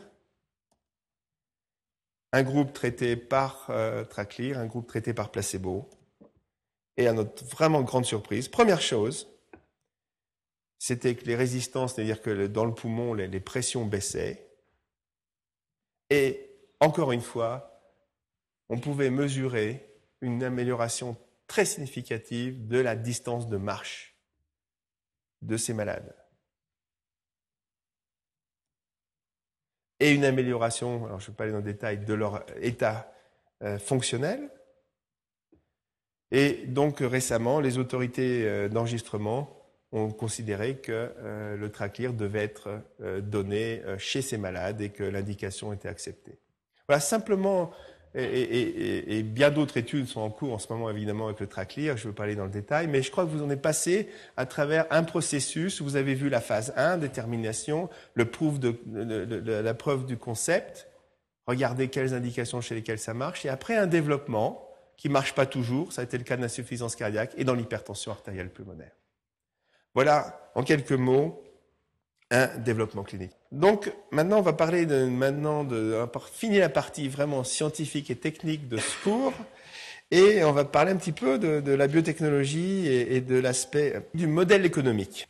[2.33, 4.05] Un groupe traité par euh,
[4.55, 5.89] un groupe traité par placebo.
[6.97, 9.29] Et à notre vraiment grande surprise, première chose,
[10.79, 14.49] c'était que les résistances, c'est-à-dire que dans le poumon, les, pressions baissaient.
[16.11, 17.83] Et encore une fois,
[18.69, 24.17] on pouvait mesurer une amélioration très significative de la distance de marche
[25.43, 26.18] de ces malades.
[30.01, 33.13] Et une amélioration, alors je ne vais pas aller dans le détail, de leur état
[33.63, 34.51] euh, fonctionnel.
[36.31, 39.55] Et donc récemment, les autorités euh, d'enregistrement
[39.91, 42.83] ont considéré que euh, le traclear devait être
[43.23, 46.39] donné chez ces malades et que l'indication était acceptée.
[46.87, 47.73] Voilà simplement
[48.15, 51.97] et, bien d'autres études sont en cours en ce moment, évidemment, avec le traclear.
[51.97, 53.63] Je ne veux pas aller dans le détail, mais je crois que vous en êtes
[53.63, 55.83] passé à travers un processus.
[55.83, 60.89] Vous avez vu la phase 1, détermination, le de, la preuve du concept,
[61.47, 65.93] regarder quelles indications chez lesquelles ça marche, et après un développement qui marche pas toujours.
[65.93, 68.93] Ça a été le cas de l'insuffisance cardiaque et dans l'hypertension artérielle pulmonaire.
[69.95, 71.43] Voilà, en quelques mots,
[72.31, 73.33] un développement clinique.
[73.53, 75.97] Donc maintenant, on va parler de, maintenant de,
[76.33, 79.33] fini la partie vraiment scientifique et technique de ce cours,
[80.11, 84.65] et on va parler un petit peu de, la biotechnologie et, de l'aspect du modèle
[84.65, 85.29] économique.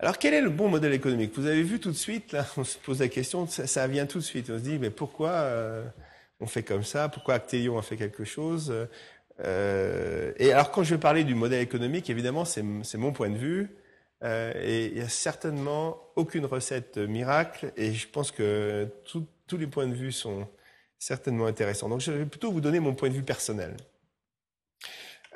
[0.00, 1.32] Alors quel est le bon modèle économique?
[1.36, 4.18] Vous avez vu tout de suite, là, on se pose la question, ça, vient tout
[4.18, 4.48] de suite.
[4.50, 5.84] On se dit, mais pourquoi euh,
[6.40, 7.08] on fait comme ça?
[7.08, 8.72] Pourquoi Actelion a fait quelque chose?
[9.40, 13.38] Euh, Et alors quand je vais parler du modèle économique, évidemment, c'est mon point de
[13.38, 13.70] vue.
[14.24, 19.66] Euh, et il n'y a certainement aucune recette miracle, et je pense que tous les
[19.66, 20.48] points de vue sont
[20.98, 21.88] certainement intéressants.
[21.88, 23.76] Donc je vais plutôt vous donner mon point de vue personnel.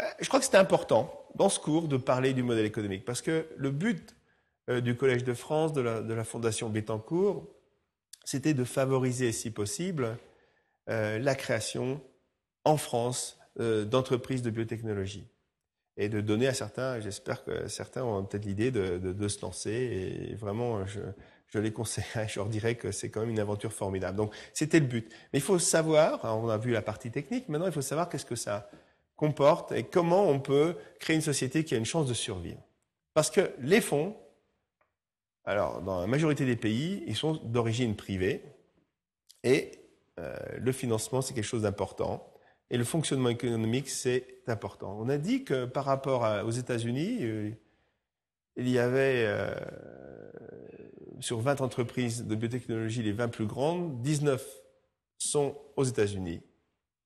[0.00, 3.22] Euh, je crois que c'était important dans ce cours de parler du modèle économique, parce
[3.22, 4.16] que le but
[4.68, 7.46] euh, du Collège de France, de la, Fondation Bettencourt,
[8.24, 10.16] c'était de favoriser, si possible,
[10.86, 12.00] la création
[12.64, 15.31] en France d'entreprises de biotechnologie
[15.96, 20.34] et de donner à certains, j'espère que certains ont peut-être l'idée de, se lancer et
[20.34, 24.16] vraiment je, les conseillerais, je leur dirais que c'est quand même une aventure formidable.
[24.16, 25.12] Donc c'était le but.
[25.32, 28.24] Mais il faut savoir, on a vu la partie technique, maintenant il faut savoir qu'est-ce
[28.24, 28.70] que ça
[29.16, 32.60] comporte et comment on peut créer une société qui a une chance de survivre.
[33.12, 34.16] Parce que les fonds,
[35.44, 38.42] alors dans la majorité des pays, ils sont d'origine privée
[39.44, 39.72] et
[40.18, 42.31] euh, le financement c'est quelque chose d'important
[42.72, 44.96] et le fonctionnement économique, c'est important.
[44.98, 47.50] On a dit que par rapport aux États-Unis, euh,
[48.56, 49.54] il y avait euh,
[51.20, 54.42] sur 20 entreprises de biotechnologie, les 20 plus grandes, 19
[55.18, 56.40] sont aux États-Unis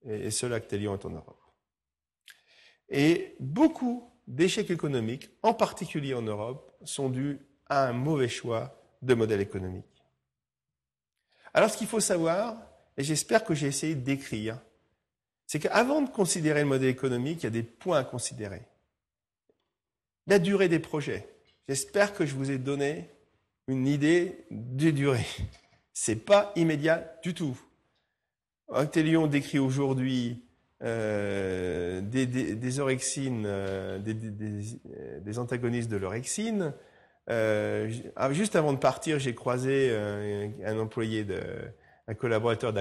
[0.05, 1.42] et, seul Actelion est en Europe.
[2.88, 9.14] Et beaucoup d'échecs économiques, en particulier en Europe, sont dus à un mauvais choix de
[9.14, 10.05] modèle économique.
[11.52, 12.57] Alors ce qu'il faut savoir,
[12.96, 14.61] et j'espère que j'ai essayé décrire,
[15.46, 18.62] c'est qu'avant de considérer le modèle économique, il y a des points à considérer.
[20.26, 21.28] La durée des projets.
[21.68, 23.09] J'espère que je vous ai donné
[23.68, 25.26] une idée de durée.
[25.92, 27.59] C'est pas immédiat du tout.
[28.72, 30.42] Actelion décrit aujourd'hui
[30.82, 36.74] euh, des, orexines, euh, des, antagonistes de l'orexine.
[37.30, 39.96] Euh, ah, juste avant de partir, j'ai croisé
[40.64, 41.26] un employé,
[42.09, 42.72] un collaborateur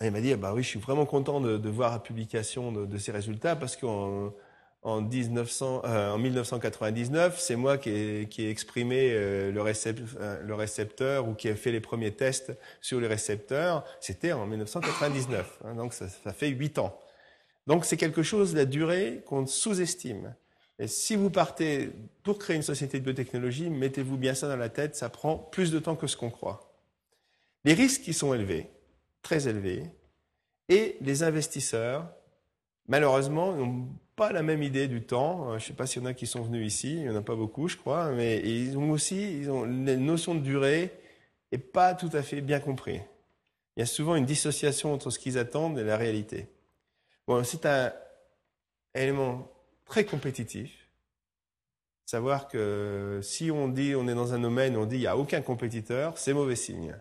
[0.00, 2.98] d'Actelion il m'a dit, bah oui, je suis vraiment content de, voir la publication de,
[2.98, 4.32] ces résultats parce qu'en
[4.82, 10.54] en, 1900, euh, 1999, c'est moi qui ai, qui ai exprimé euh, le, euh, le,
[10.54, 13.84] récepteur ou qui ai fait les premiers tests sur les récepteurs.
[14.00, 16.96] C'était en 1999, hein, donc ça, fait huit ans.
[17.66, 20.34] Donc c'est quelque chose, la durée, qu'on sous-estime.
[20.78, 21.90] Et si vous partez
[22.22, 25.72] pour créer une société de biotechnologie, mettez-vous bien ça dans la tête, ça prend plus
[25.72, 26.72] de temps que ce qu'on croit.
[27.64, 28.70] Les risques qui sont élevés,
[29.22, 29.84] très élevés,
[30.68, 32.10] et les investisseurs,
[32.86, 35.50] malheureusement, n'ont pas la même idée du temps.
[35.50, 37.08] Euh, je ne sais pas s'il y en a qui sont venus ici, il n'y
[37.08, 40.40] en a pas beaucoup, je crois, mais ils ont aussi ils ont une notion de
[40.40, 40.92] durée
[41.52, 43.00] et pas tout à fait bien compris.
[43.76, 46.48] Il y a souvent une dissociation entre ce qu'ils attendent et la réalité.
[47.26, 47.92] Bon, c'est un
[48.94, 49.48] élément
[49.86, 50.88] très compétitif.
[52.04, 55.16] Savoir que si on dit on est dans un domaine, on dit il n'y a
[55.16, 56.96] aucun compétiteur, c'est mauvais signe.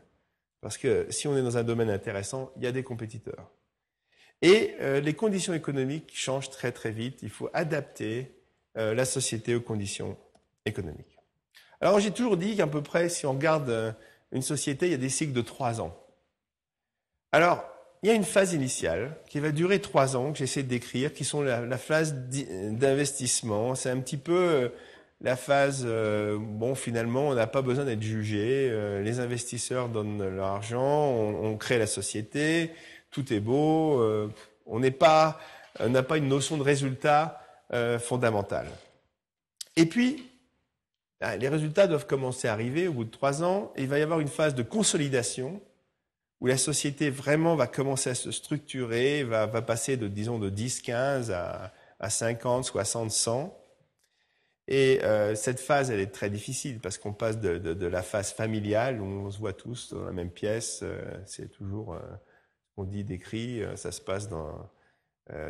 [0.67, 3.49] Parce que si on est dans un domaine intéressant, il y a des compétiteurs.
[4.41, 7.19] Et euh, les conditions économiques changent très très vite.
[7.21, 8.35] Il faut adapter
[8.77, 10.17] euh, la société aux conditions
[10.65, 11.19] économiques.
[11.79, 13.93] Alors j'ai toujours dit qu'à peu près, si on regarde euh,
[14.33, 15.97] une société, il y a des cycles de trois ans.
[17.31, 17.63] Alors,
[18.03, 21.13] il y a une phase initiale qui va durer trois ans, que j'essaie de décrire,
[21.13, 23.73] qui sont la, la phase d'investissement.
[23.73, 24.69] C'est un petit peu
[25.21, 28.69] la phase, euh, bon, finalement, on n'a pas besoin d'être jugé.
[28.71, 32.71] Euh, les investisseurs donnent leur argent, on, crée la société,
[33.09, 33.99] tout est beau.
[33.99, 34.31] Euh,
[34.67, 35.39] on n'est pas,
[35.79, 37.41] n'a pas une notion de résultat
[37.99, 38.67] fondamental.
[39.75, 40.23] Et puis,
[41.19, 43.73] ah, les résultats doivent commencer à arriver au bout de trois ans.
[43.75, 45.59] Et il va y avoir une phase de consolidation
[46.39, 50.49] où la société vraiment va commencer à se structurer, va, va passer de, disons, de
[50.49, 53.57] 10, 15 à, à 50, 60, 100.
[54.67, 59.01] Et euh, cette phase, elle est très difficile parce qu'on passe de, la phase familiale
[59.01, 60.81] où on se voit tous dans la même pièce.
[60.83, 61.99] Euh, c'est toujours euh,
[62.75, 63.63] qu'on dit, décrit.
[63.63, 64.69] Euh, ça se passe dans,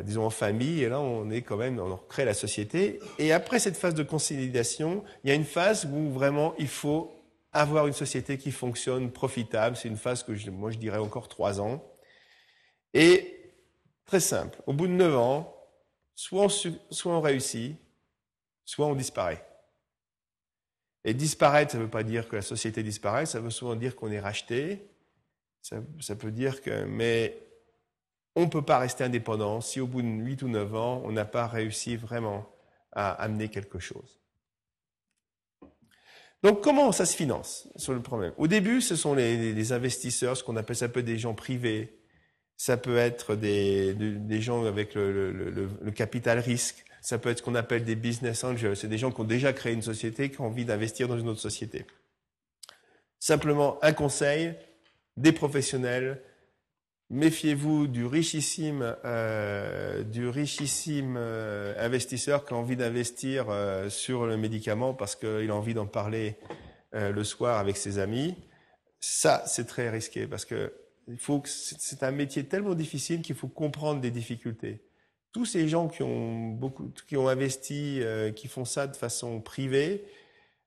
[0.02, 0.84] disons, en famille.
[0.84, 3.00] Et là, on est quand même, on crée la société.
[3.18, 7.12] Et après cette phase de consolidation, il y a une phase où vraiment il faut
[7.52, 9.76] avoir une société qui fonctionne, profitable.
[9.76, 11.84] C'est une phase que moi je dirais encore trois ans.
[12.94, 13.34] Et
[14.06, 14.62] très simple.
[14.66, 15.54] Au bout de neuf ans,
[16.14, 17.76] soit on, soit on réussit,
[18.68, 19.42] soit on disparaît.
[21.02, 23.96] Et disparaître, ça ne veut pas dire que la société disparaît, ça veut souvent dire
[23.96, 24.90] qu'on est racheté.
[25.62, 27.38] Ça, peut dire que, mais
[28.36, 31.12] on ne peut pas rester indépendant si au bout de 8 ou 9 ans, on
[31.12, 32.46] n'a pas réussi vraiment
[32.92, 34.20] à amener quelque chose.
[36.42, 38.34] Donc comment ça se finance sur le problème?
[38.36, 42.02] Au début, ce sont les, investisseurs, ce qu'on appelle ça peut être des gens privés,
[42.58, 47.84] ça peut être des, gens avec le capital risque, ça peut être ce qu'on appelle
[47.84, 48.76] des business angels.
[48.76, 51.30] C'est des gens qui ont déjà créé une société, qui ont envie d'investir dans une
[51.30, 51.86] autre société.
[53.18, 54.54] Simplement un conseil,
[55.16, 56.20] des professionnels.
[57.08, 64.36] Méfiez-vous du richissime, euh, du richissime euh, investisseur qui a envie d'investir euh, sur le
[64.36, 66.36] médicament parce qu'il a envie d'en parler
[66.92, 68.36] le soir avec ses amis.
[69.00, 70.74] Ça, c'est très risqué parce que
[71.46, 74.87] c'est un métier tellement difficile qu'il faut comprendre des difficultés
[75.32, 79.40] tous ces gens qui ont beaucoup, qui ont investi, euh, qui font ça de façon
[79.40, 80.04] privée,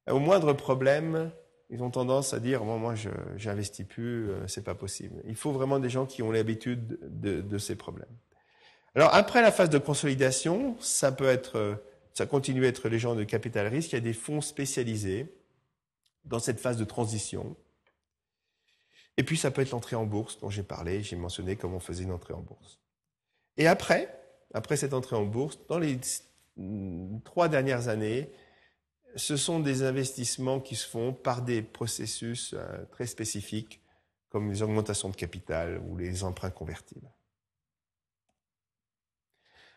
[0.09, 1.31] au moindre problème,
[1.69, 5.21] ils ont tendance à dire moi, moi, je j'investis plus, euh, c'est pas possible.
[5.25, 8.15] Il faut vraiment des gens qui ont l'habitude de, de, ces problèmes.
[8.93, 11.81] Alors après la phase de consolidation, ça peut être,
[12.13, 13.93] ça continue à être les gens de capital risque.
[13.93, 15.33] Il y a des fonds spécialisés
[16.25, 17.55] dans cette phase de transition.
[19.17, 21.03] Et puis ça peut être l'entrée en bourse dont j'ai parlé.
[21.03, 22.79] J'ai mentionné comment on faisait une entrée en bourse.
[23.57, 24.20] Et après,
[24.53, 25.99] après cette entrée en bourse, dans les
[27.23, 28.31] trois dernières années,
[29.15, 33.81] ce sont des investissements qui se font par des processus euh, très spécifiques,
[34.29, 37.09] comme les augmentations de capital ou les emprunts convertibles.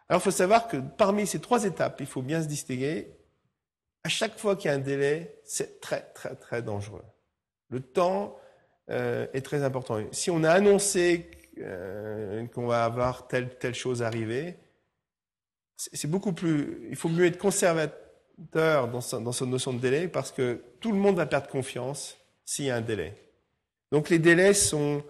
[0.08, 3.16] Alors, il faut savoir que parmi ces trois étapes, il faut bien se distinguer.
[4.04, 7.04] À chaque fois qu'il y a un délai, c'est très, très, très dangereux.
[7.70, 8.38] Le temps
[8.90, 9.98] euh, est très important.
[10.12, 14.58] Si on a annoncé euh, qu'on va avoir telle, telle chose arriver,
[15.76, 16.86] c'est beaucoup plus.
[16.90, 20.98] Il faut mieux être conservateur dans dans son notion de délai parce que tout le
[20.98, 23.14] monde va perdre confiance s'il y a un délai.
[23.92, 25.04] Donc les délais sont,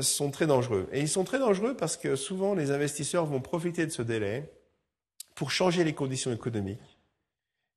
[0.00, 0.88] sont très dangereux.
[0.92, 4.52] Et ils sont très dangereux parce que souvent les investisseurs vont profiter de ce délai
[5.34, 6.98] pour changer les conditions économiques.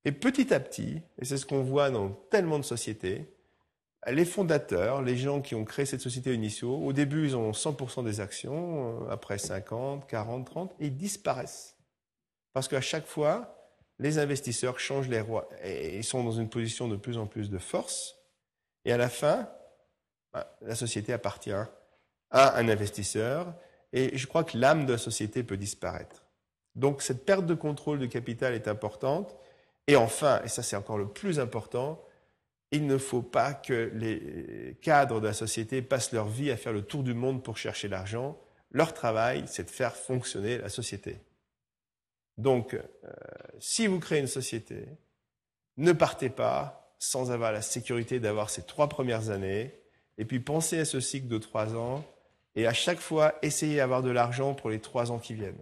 [0.04, 3.26] Et petit à petit, et c'est ce qu'on voit dans tellement de sociétés,
[4.10, 8.04] les fondateurs, les gens qui ont créé cette société initiaux, au début, ils ont 100%
[8.04, 11.71] des actions, après 50, 40, 30, et ils disparaissent.
[12.52, 16.88] Parce qu'à chaque fois, les investisseurs changent les rois et ils sont dans une position
[16.88, 18.16] de plus en plus de force.
[18.84, 19.48] Et à la fin,
[20.32, 21.52] ben, la société appartient
[22.30, 23.54] à un investisseur
[23.92, 26.24] et je crois que l'âme de la société peut disparaître.
[26.74, 29.36] Donc cette perte de contrôle de capital est importante.
[29.86, 32.02] Et enfin, et ça c'est encore le plus important,
[32.70, 36.72] il ne faut pas que les cadres de la société passent leur vie à faire
[36.72, 38.38] le tour du monde pour chercher l'argent.
[38.70, 41.18] Leur travail, c'est de faire fonctionner la société.
[42.38, 42.80] Donc, euh,
[43.60, 44.86] si vous créez une société,
[45.76, 49.74] ne partez pas sans avoir la sécurité d'avoir ces trois premières années,
[50.18, 52.04] et puis pensez à ce cycle de trois ans,
[52.54, 55.56] et à chaque fois, essayez d'avoir de l'argent pour les trois ans qui viennent.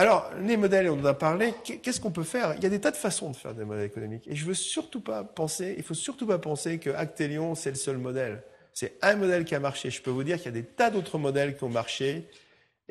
[0.00, 2.54] Alors, les modèles, on en a parlé, qu'est-ce qu'on peut faire?
[2.56, 4.26] Il y a des tas de façons de faire des modèles économiques.
[4.28, 6.80] Et je veux surtout pas penser, il faut surtout pas penser
[7.54, 8.42] c'est le seul modèle.
[8.72, 9.90] C'est un modèle qui a marché.
[9.90, 12.28] Je peux vous dire qu'il y a des tas d'autres modèles qui ont marché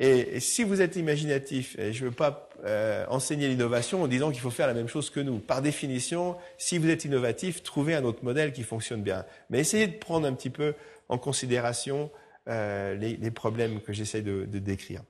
[0.00, 4.30] et, si vous êtes imaginatif, et je ne veux pas euh, enseigner l'innovation en disant
[4.30, 5.38] qu'il faut faire la même chose que nous.
[5.38, 9.26] Par définition, si vous êtes innovatif, trouvez un autre modèle qui fonctionne bien.
[9.50, 10.72] Mais essayez de prendre un petit peu
[11.10, 12.10] en considération
[12.48, 15.02] euh, les, les, problèmes que j'essaie de, de, décrire.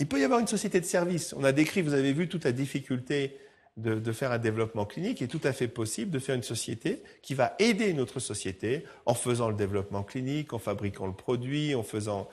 [0.00, 1.34] Il peut y avoir une société de service.
[1.34, 3.38] On a décrit, vous avez vu toute la difficulté
[3.78, 5.22] de, de, faire un développement clinique.
[5.22, 8.20] Il est tout à fait possible de faire une société qui va aider une autre
[8.20, 12.28] société en faisant le développement clinique, en fabriquant le produit, en faisant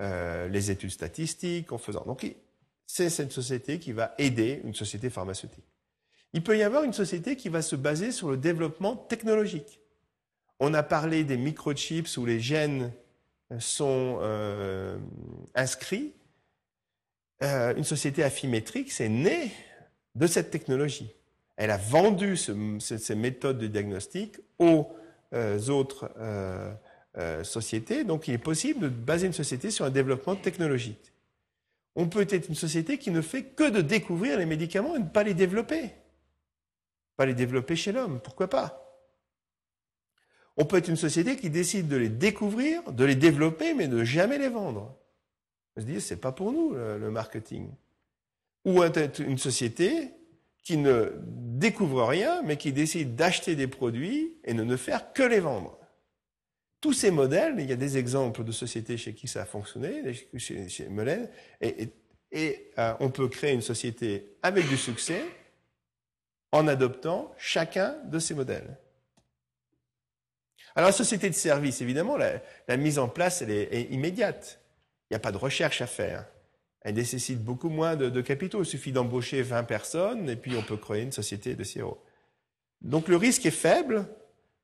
[0.00, 2.04] euh, les études statistiques, en faisant.
[2.04, 2.26] Donc,
[2.86, 5.64] c'est cette société qui va aider une société pharmaceutique.
[6.32, 9.80] Il peut y avoir une société qui va se baser sur le développement technologique.
[10.60, 12.92] On a parlé des microchips où les gènes
[13.58, 14.98] sont euh,
[15.54, 16.12] inscrits.
[17.42, 19.52] Euh, une société affimétrique, c'est né
[20.14, 21.10] de cette technologie.
[21.56, 24.88] Elle a vendu ce, ces méthodes de diagnostic aux
[25.32, 26.10] euh, autres
[27.18, 28.04] euh, société.
[28.04, 31.12] Donc il est possible de baser une société sur un développement technologique.
[31.94, 35.08] On peut être une société qui ne fait que de découvrir les médicaments et ne
[35.08, 35.92] pas les développer.
[37.16, 38.82] Pas les développer chez l'homme, pourquoi pas?
[40.58, 44.04] On peut être une société qui décide de les découvrir, de les développer, mais de
[44.04, 44.94] jamais les vendre.
[45.76, 47.70] On se dit, c'est pas pour nous le marketing.
[48.64, 50.10] Ou être une société
[50.62, 55.40] qui ne découvre rien, mais qui décide d'acheter des produits et ne faire que les
[55.40, 55.78] vendre.
[56.80, 60.14] Tous ces modèles, il y a des exemples de sociétés chez qui ça a fonctionné,
[60.36, 60.88] chez, chez
[62.32, 65.24] et, euh, on peut créer une société avec du succès
[66.52, 68.76] en adoptant chacun de ces modèles.
[70.74, 74.60] Alors la société de service, évidemment, la, mise en place, elle est immédiate.
[75.08, 76.26] Il n'y a pas de recherche à faire
[76.86, 78.62] elle nécessite beaucoup moins de, capitaux.
[78.62, 82.00] Il suffit d'embaucher 20 personnes et puis on peut créer une société de CRO.
[82.80, 84.06] Donc le risque est faible,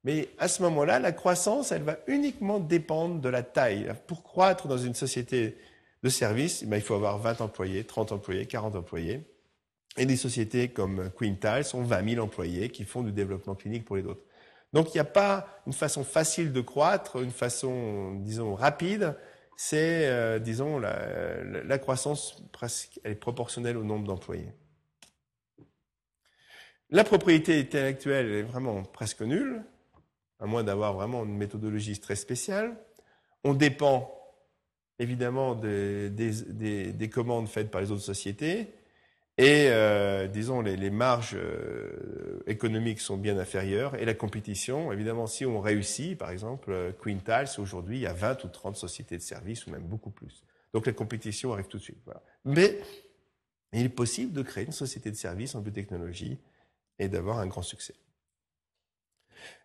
[0.04, 3.92] mais à ce moment-là, la croissance, elle va uniquement dépendre de la taille.
[4.06, 5.56] Pour croître dans une société
[6.02, 9.20] de service, eh il faut avoir 20 employés, 30 employés, 40 employés.
[9.96, 13.96] Et des sociétés comme Quintal sont 20 000 employés qui font du développement clinique pour
[13.96, 14.22] les autres.
[14.72, 19.14] Donc il n'y a pas une façon facile de croître, une façon, disons, rapide
[19.56, 24.52] c'est, euh, disons, la, croissance presque, est proportionnelle au nombre d'employés.
[26.90, 29.62] La propriété intellectuelle est vraiment presque nulle,
[30.42, 32.76] à moins d'avoir vraiment une méthodologie très spéciale.
[33.44, 34.12] On dépend
[34.98, 38.68] évidemment des commandes faites par les autres sociétés.
[39.38, 43.94] Et euh, disons, les, marges euh, économiques sont bien inférieures.
[43.94, 48.12] Et la compétition, évidemment, si on réussit, par exemple, euh, Quintals, aujourd'hui, il y a
[48.12, 50.42] 20 ou 30 sociétés de services, ou même beaucoup plus.
[50.74, 51.98] Donc la compétition arrive tout de suite.
[52.44, 52.78] Mais
[53.72, 56.38] il est possible de créer une société de services en biotechnologie
[56.98, 57.94] et d'avoir un grand succès.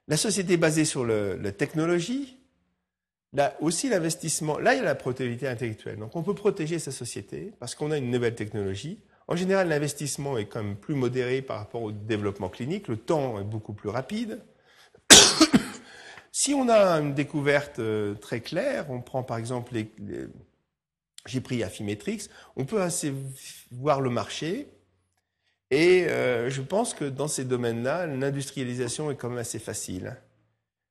[0.08, 2.38] La société basée sur la technologie,
[3.34, 5.98] là aussi l'investissement, là il y a la propriété intellectuelle.
[5.98, 10.38] Donc on peut protéger sa société parce qu'on a une nouvelle technologie en général, l'investissement
[10.38, 12.88] est quand même plus modéré par rapport au développement clinique.
[12.88, 14.42] Le temps est beaucoup plus rapide.
[16.32, 19.74] si on a une découverte euh, très claire, on prend par exemple
[21.26, 23.14] j'ai pris Affymetrix, on peut assez
[23.72, 24.70] voir le marché.
[25.70, 30.18] Et euh, je pense que dans ces domaines-là, l'industrialisation est quand même assez facile.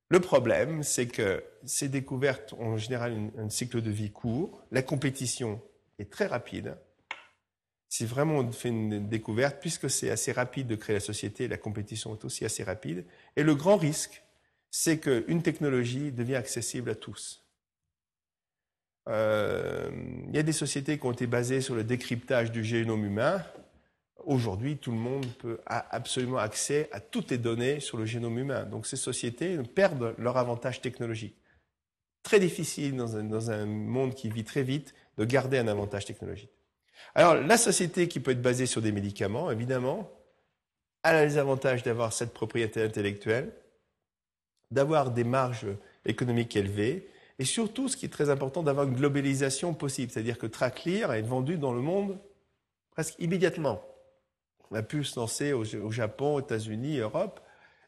[0.09, 4.81] Le problème, c'est que ces découvertes ont en général un cycle de vie court, la
[4.81, 5.61] compétition
[5.99, 6.77] est très rapide,
[7.89, 11.57] si vraiment on fait une découverte, puisque c'est assez rapide de créer la société, la
[11.57, 13.05] compétition est aussi assez rapide.
[13.35, 14.23] Et le grand risque,
[14.69, 17.45] c'est qu'une technologie devient accessible à tous.
[19.07, 19.89] Euh,
[20.27, 23.41] il y a des sociétés qui ont été basées sur le décryptage du génome humain.
[24.27, 28.37] Aujourd'hui, tout le monde peut, a absolument accès à toutes les données sur le génome
[28.37, 28.65] humain.
[28.65, 31.37] Donc ces sociétés perdent leur avantage technologique.
[32.23, 36.51] Très difficile dans un, monde qui vit très vite de garder un avantage technologique.
[37.15, 40.11] Alors, la société qui peut être basée sur des médicaments, évidemment,
[41.03, 43.53] a les avantages d'avoir cette propriété intellectuelle,
[44.71, 45.67] d'avoir des marges
[46.03, 47.07] économiques élevées,
[47.39, 50.11] et surtout, ce qui est très important, d'avoir une globalisation possible.
[50.11, 52.19] C'est-à-dire que Traclear est vendu dans le monde
[52.91, 53.81] presque immédiatement.
[54.71, 57.39] On a pu se lancer au, Japon, aux États-Unis, Europe.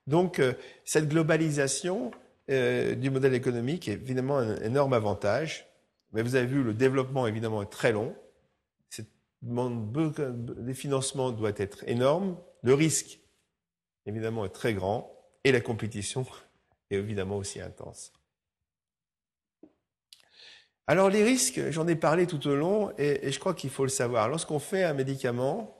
[0.07, 0.53] Donc, euh,
[0.85, 2.11] cette globalisation
[2.49, 5.67] euh, du modèle économique est évidemment un énorme avantage.
[6.13, 8.15] Mais vous avez vu, le développement, évidemment, est très long
[9.41, 13.19] les financements doivent être énormes, le risque,
[14.05, 16.25] évidemment, est très grand, et la compétition
[16.91, 18.11] est évidemment aussi intense.
[20.87, 23.89] Alors les risques, j'en ai parlé tout au long, et, je crois qu'il faut le
[23.89, 24.27] savoir.
[24.27, 25.78] Lorsqu'on fait un médicament,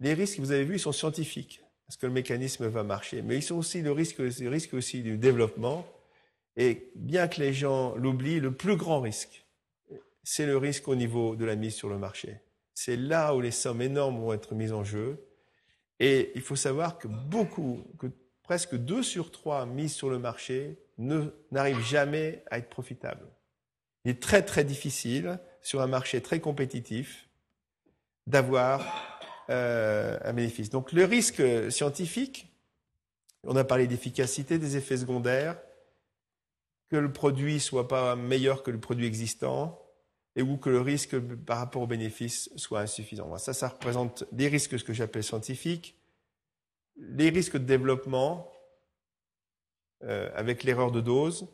[0.00, 3.36] les risques, vous avez vu, ils sont scientifiques, parce que le mécanisme va marcher, mais
[3.36, 5.86] ils sont aussi le risque, le risque aussi du développement.
[6.56, 9.44] Et bien que les gens l'oublient, le plus grand risque,
[10.22, 12.40] c'est le risque au niveau de la mise sur le marché.
[12.74, 15.26] C'est là où les sommes énormes vont être mises en jeu.
[16.00, 18.08] Et il faut savoir que beaucoup, que
[18.42, 23.26] presque deux sur trois mises sur le marché n'arrivent jamais à être profitables.
[24.04, 27.28] Il est très très difficile, sur un marché très compétitif,
[28.26, 29.13] d'avoir
[29.50, 30.70] euh, un bénéfice.
[30.70, 32.52] Donc le risque scientifique,
[33.44, 35.58] on a parlé d'efficacité, des effets secondaires,
[36.88, 39.80] que le produit soit pas meilleur que le produit existant,
[40.36, 43.36] et ou que le risque par rapport au bénéfice soit insuffisant.
[43.38, 45.96] Ça, ça représente des risques, ce que j'appelle scientifiques,
[46.96, 48.50] les risques de développement
[50.02, 51.48] euh, avec l'erreur de dose,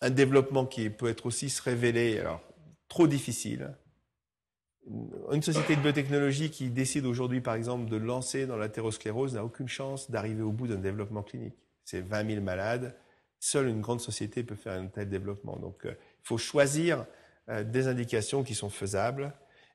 [0.00, 2.40] un développement qui peut être aussi se révéler alors,
[2.88, 3.74] trop difficile.
[5.30, 9.68] Une société de biotechnologie qui décide aujourd'hui, par exemple, de lancer dans l'athérosclérose n'a aucune
[9.68, 11.54] chance d'arriver au bout d'un développement clinique.
[11.84, 12.96] C'est 20 000 malades.
[13.38, 15.56] Seule une grande société peut faire un tel développement.
[15.56, 17.06] Donc, euh, il faut choisir
[17.48, 19.32] euh, des indications qui sont faisables.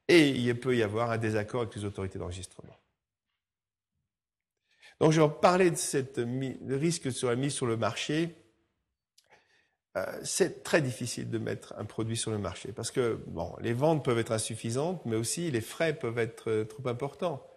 [0.09, 2.77] et il peut y avoir un désaccord avec les autorités d'enregistrement.
[4.99, 6.19] Donc je vais parler de cette
[6.67, 8.35] risque sur la mise sur le marché.
[9.95, 13.73] Euh, c'est très difficile de mettre un produit sur le marché parce que bon, les
[13.73, 17.47] ventes peuvent être insuffisantes, mais aussi les frais peuvent être euh, trop importants.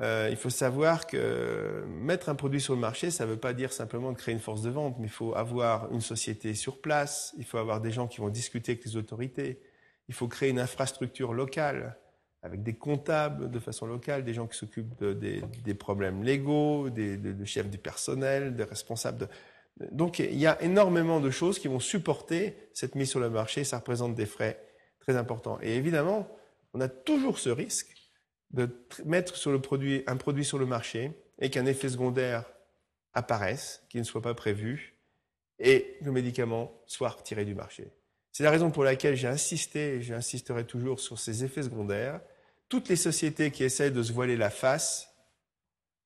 [0.00, 3.52] Euh, il faut savoir que mettre un produit sur le marché, ça ne veut pas
[3.52, 6.80] dire simplement de créer une force de vente, mais il faut avoir une société sur
[6.80, 9.60] place, il faut avoir des gens qui vont discuter avec les autorités,
[10.08, 11.96] il faut créer une infrastructure locale
[12.42, 17.70] avec des comptables de façon locale, des gens qui s'occupent des, problèmes légaux, des, chefs
[17.70, 19.18] du personnel, des responsables.
[19.18, 19.28] De...
[19.90, 23.64] Donc il y a énormément de choses qui vont supporter cette mise sur le marché,
[23.64, 24.64] ça représente des frais
[25.00, 25.58] très importants.
[25.62, 26.28] Et évidemment,
[26.72, 27.94] on a toujours ce risque
[28.50, 28.68] de
[29.04, 29.60] mettre sur le
[30.06, 32.44] un produit sur le marché et qu'un effet secondaire
[33.12, 34.96] apparaisse, qui ne soit pas prévu,
[35.58, 37.90] et que le médicament soit retiré du marché.
[38.32, 42.20] C'est la raison pour laquelle j'ai insisté, et j'insisterai toujours sur ces effets secondaires.
[42.68, 45.13] Toutes les sociétés qui essayent de se voiler la face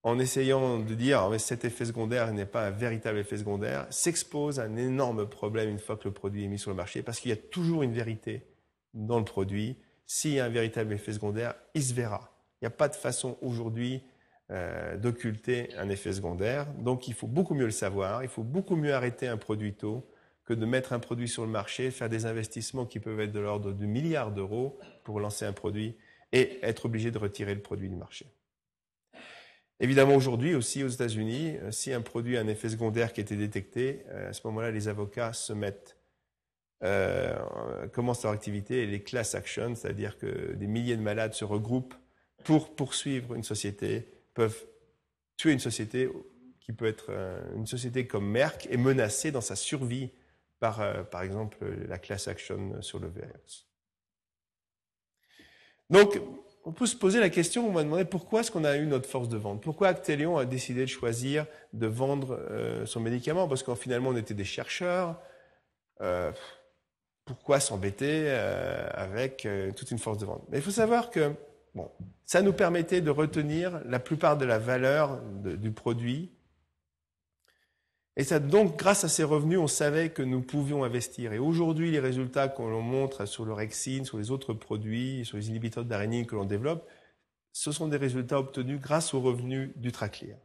[0.02, 4.60] en essayant de dire ah, cet effet secondaire n'est pas un véritable effet secondaire, s'exposent
[4.60, 7.20] à un énorme problème une fois que le produit est mis sur le marché, parce
[7.20, 8.46] qu'il y a toujours une vérité
[8.94, 9.76] dans le produit.
[10.06, 12.32] S'il y a un véritable effet secondaire, il se verra.
[12.60, 14.02] Il n'y a pas de façon aujourd'hui
[14.50, 16.66] euh, d'occulter un effet secondaire.
[16.78, 20.08] Donc il faut beaucoup mieux le savoir, il faut beaucoup mieux arrêter un produit tôt
[20.46, 23.40] que de mettre un produit sur le marché, faire des investissements qui peuvent être de
[23.40, 25.96] l'ordre de milliards d'euros pour lancer un produit
[26.32, 28.26] et être obligé de retirer le produit du marché.
[29.80, 33.22] Évidemment, aujourd'hui aussi aux États-Unis, euh, si un produit a un effet secondaire qui a
[33.22, 35.96] été détecté, euh, à ce moment-là, les avocats se mettent,
[36.82, 37.38] euh,
[37.92, 41.94] commencent leur activité et les class actions, c'est-à-dire que des milliers de malades se regroupent
[42.42, 44.66] pour poursuivre une société, peuvent
[45.36, 46.08] tuer une société
[46.60, 47.10] qui peut être
[47.54, 50.10] une société comme Merck et menacée dans sa survie
[50.60, 53.66] par, par exemple, la class action sur le virus.
[55.88, 56.20] Donc,
[56.68, 59.08] on peut se poser la question, on va demander pourquoi est-ce qu'on a eu notre
[59.08, 59.62] force de vente?
[59.62, 63.48] Pourquoi Actelion a décidé de choisir de vendre euh, son médicament?
[63.48, 65.20] Parce qu'en finalement, on était des chercheurs.
[67.24, 69.46] pourquoi s'embêter avec
[69.76, 70.44] toute une force de vente?
[70.48, 71.34] Mais il faut savoir que
[71.74, 71.90] Bon,
[72.24, 76.32] ça nous permettait de retenir la plupart de la valeur du produit.
[78.20, 81.32] Et donc, grâce à ces revenus, on savait que nous pouvions investir.
[81.32, 85.50] Et aujourd'hui, les résultats qu'on montre sur le Rexine, sur les autres produits, sur les
[85.50, 86.84] inhibiteurs d'arénine que l'on développe,
[87.52, 90.36] ce sont des résultats obtenus grâce aux revenus du Traclear.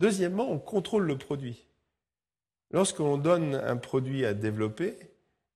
[0.00, 1.68] Deuxièmement, on contrôle le produit.
[2.72, 4.96] Lorsqu'on donne un produit à développer,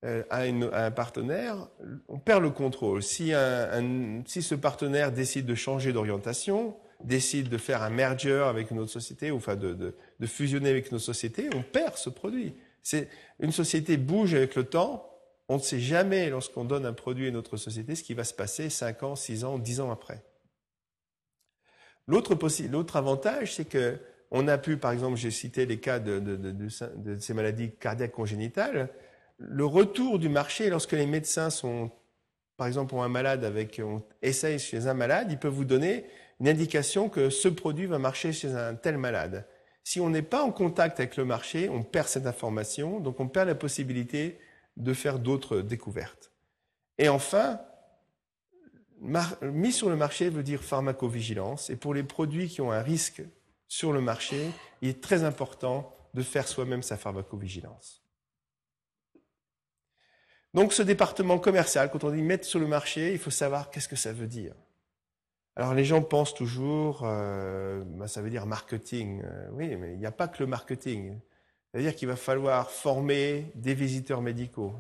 [0.05, 1.69] euh, à, un partenaire,
[2.07, 3.03] on perd le contrôle.
[3.03, 8.71] Si, un, si ce partenaire décide de changer d'orientation, décide de faire un merger avec
[8.71, 12.11] une autre société, ou enfin de, de, fusionner avec une autre société, on perd ce
[12.11, 12.55] produit.
[12.83, 13.09] C'est
[13.41, 15.09] une société bouge avec le temps.
[15.49, 18.25] On ne sait jamais, lorsqu'on donne un produit à une autre société, ce qui va
[18.25, 20.25] se passer 5 ans, 6 ans, 10 ans après.
[22.07, 23.99] L'autre avantage, c'est que
[24.31, 28.13] on a pu, par exemple, j'ai cité les cas de, de, de ces maladies cardiaques
[28.13, 28.89] congénitales,
[29.39, 31.91] le retour du marché, lorsque les médecins sont,
[32.57, 36.07] par exemple, ont un malade avec, on essaye chez un malade, ils peuvent vous donner
[36.43, 39.47] une indication que ce produit va marcher chez un tel malade.
[39.85, 43.29] Si on n'est pas en contact avec le marché, on perd cette information, donc on
[43.29, 44.41] perd la possibilité
[44.77, 46.33] de faire d'autres découvertes.
[46.99, 47.61] Et enfin,
[49.41, 51.71] mis sur le marché veut dire pharmacovigilance.
[51.71, 53.23] Et pour les produits qui ont un risque
[53.69, 58.03] sur le marché, il est très important de faire soi-même sa pharmacovigilance.
[60.55, 63.87] Donc ce département commercial, quand on dit mettre sur le marché, il faut savoir qu'est-ce
[63.87, 64.57] que ça veut dire.
[65.55, 69.23] Alors les gens pensent toujours, euh, ben, ça veut dire marketing.
[69.23, 71.19] Euh, oui, mais il n'y a pas que le marketing.
[71.71, 74.75] C'est-à-dire qu'il va falloir former des visiteurs médicaux.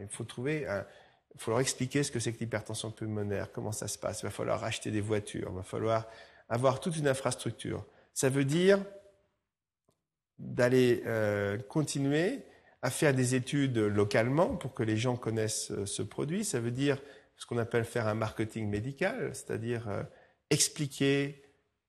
[0.00, 0.66] il faut trouver,
[1.34, 4.22] il faut leur expliquer ce que c'est que l'hypertension pulmonaire, comment ça se passe.
[4.22, 6.06] Il va falloir acheter des voitures, il va falloir
[6.48, 7.84] avoir toute une infrastructure.
[8.14, 8.78] Ça veut dire
[10.38, 12.44] d'aller euh, continuer
[12.82, 16.44] à faire des études localement pour que les gens connaissent ce produit.
[16.44, 16.98] Ça veut dire
[17.36, 19.88] ce qu'on appelle faire un marketing médical, c'est-à-dire
[20.50, 21.42] expliquer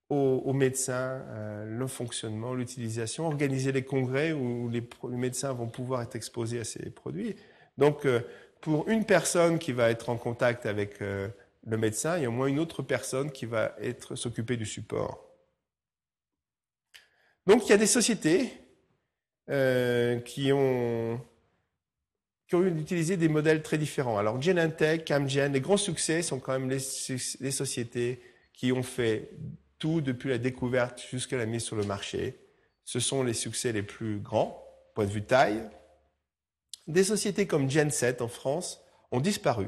[0.10, 6.16] aux, médecins euh, le fonctionnement, l'utilisation, organiser les congrès où les, médecins vont pouvoir être
[6.16, 7.36] exposés à ces produits.
[7.78, 8.08] Donc,
[8.62, 12.32] pour une personne qui va être en contact avec le médecin, il y a au
[12.32, 15.28] moins une autre personne qui va être s'occuper du support.
[17.46, 18.52] Donc, il y a des sociétés
[19.50, 21.22] euh, qui, ont,
[22.52, 24.18] utilisé des modèles très différents.
[24.18, 28.22] Alors Genentech, Camgen, les grands succès sont quand même les sociétés
[28.58, 29.30] qui ont fait
[29.80, 32.38] tout depuis la découverte jusqu'à la mise sur le marché.
[32.84, 35.64] Ce sont les succès les plus grands, point de vue taille.
[36.88, 38.82] Des sociétés comme Genset en France
[39.12, 39.68] ont disparu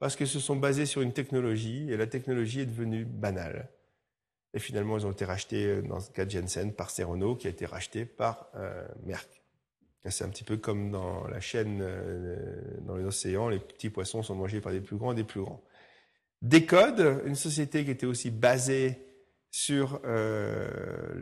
[0.00, 3.68] parce qu'ils se sont basés sur une technologie et la technologie est devenue banale.
[4.54, 7.48] Et finalement, ils ont été rachetés, euh, dans ce cas de Jensen, par Serono, qui
[7.48, 9.42] a été racheté par euh, Merck.
[10.06, 12.36] C'est un petit peu comme dans la chaîne, euh,
[12.82, 15.40] dans les océans, les petits poissons sont mangés par des plus grands et des plus
[15.40, 15.62] grands.
[16.44, 18.98] Decode, une société qui était aussi basée
[19.50, 20.68] sur euh,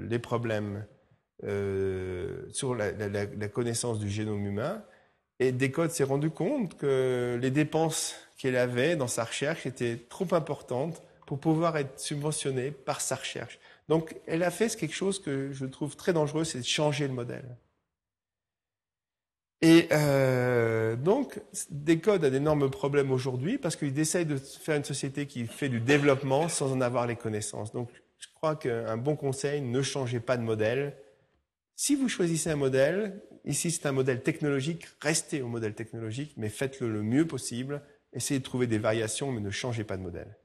[0.08, 0.84] les problèmes,
[1.44, 4.82] euh, sur la, la, la, connaissance du génome humain.
[5.38, 10.26] Et Decode s'est rendu compte que les dépenses qu'elle avait dans sa recherche étaient trop
[10.34, 13.60] importantes pour pouvoir être subventionnée par sa recherche.
[13.88, 17.14] Donc, elle a fait quelque chose que je trouve très dangereux, c'est de changer le
[17.14, 17.56] modèle.
[19.64, 21.40] Et euh, donc,
[21.70, 25.78] Decode a d'énormes problèmes aujourd'hui parce qu'il essaye de faire une société qui fait du
[25.78, 27.72] développement sans en avoir les connaissances.
[27.72, 27.88] Donc,
[28.18, 30.96] je crois qu'un bon conseil, ne changez pas de modèle.
[31.76, 36.48] Si vous choisissez un modèle, ici c'est un modèle technologique, restez au modèle technologique, mais
[36.48, 37.82] faites-le le mieux possible.
[38.12, 40.36] Essayez de trouver des variations, mais ne changez pas de modèle.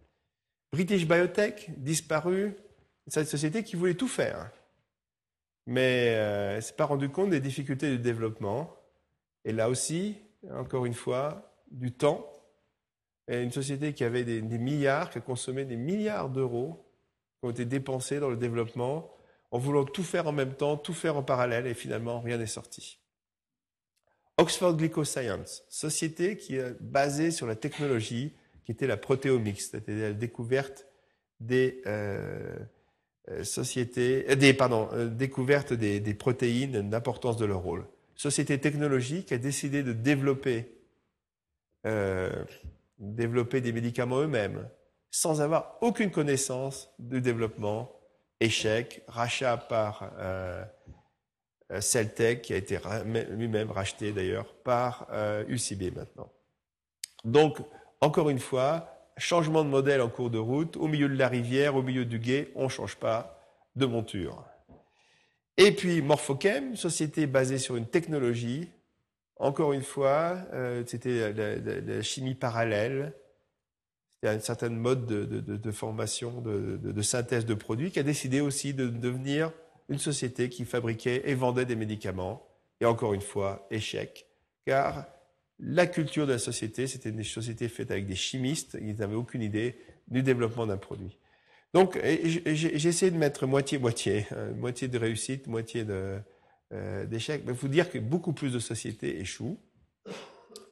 [0.72, 2.56] British Biotech, disparu,
[3.08, 4.52] c'est une société qui voulait tout faire,
[5.66, 8.77] mais euh, elle s'est pas rendu compte des difficultés de développement
[9.48, 10.18] et là aussi,
[10.52, 12.30] encore une fois, du temps.
[13.30, 16.86] Une société qui avait des, milliards, qui a consommé des milliards d'euros,
[17.40, 19.10] qui ont été dépensés dans le développement,
[19.52, 22.46] en voulant tout faire en même temps, tout faire en parallèle, et finalement, rien n'est
[22.46, 23.00] sorti.
[24.38, 28.34] Oxford Glycoscience, société qui est basée sur la technologie
[28.66, 30.88] qui était la protéomique, c'est-à-dire la découverte
[31.40, 32.54] des euh,
[33.30, 34.36] euh sociétés, euh,
[34.94, 37.88] euh, des protéines, l'importance de leur rôle
[38.18, 40.76] société technologique a décidé de développer,
[41.86, 42.44] euh,
[42.98, 44.68] développer des médicaments eux-mêmes
[45.12, 47.92] sans avoir aucune connaissance du développement.
[48.40, 50.64] Échec, rachat par euh,
[51.72, 52.78] euh Celtec, qui a été
[53.32, 56.32] lui-même racheté d'ailleurs par euh, UCB maintenant.
[57.24, 57.58] Donc,
[58.00, 61.76] encore une fois, changement de modèle en cours de route, au milieu de la rivière,
[61.76, 63.44] au milieu du guet, on ne change pas
[63.76, 64.44] de monture.
[65.58, 68.70] Et puis Morphochem, société basée sur une technologie.
[69.38, 73.14] Encore une fois, euh, c'était la, la, chimie parallèle.
[74.16, 78.04] C'était un certain mode de, de, de formation, de, de, synthèse de produits, qui a
[78.04, 79.52] décidé aussi de devenir
[79.90, 82.48] une société qui fabriquait et vendait des médicaments.
[82.80, 84.28] Et encore une fois, échec,
[84.66, 85.06] car
[85.60, 89.42] la culture de la société, c'était une société faite avec des chimistes, ils n'avaient aucune
[89.42, 89.76] idée
[90.08, 91.18] du développement d'un produit.
[91.74, 97.44] Donc, j'ai essayé de mettre moitié-moitié, hein, moitié de réussite, moitié euh, d'échec.
[97.46, 99.60] Mais il faut dire que beaucoup plus de sociétés échouent.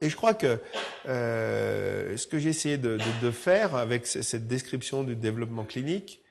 [0.00, 0.60] Et je crois que
[1.06, 2.98] euh, ce que j'ai essayé de,
[3.30, 6.22] faire avec cette description du développement clinique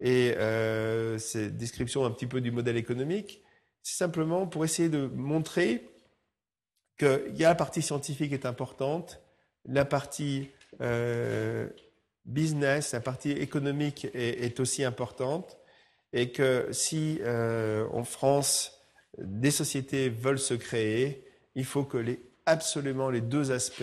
[0.00, 3.42] et euh, cette description un petit peu du modèle économique,
[3.82, 5.90] c'est simplement pour essayer de montrer
[6.98, 9.20] qu'il y a la partie scientifique est importante,
[9.64, 10.50] la partie
[10.80, 11.68] euh,
[12.28, 15.56] business, la partie économique est, aussi importante
[16.12, 18.80] et que si euh, en France
[19.18, 21.24] des sociétés veulent se créer,
[21.54, 23.82] il faut que les, absolument les deux aspects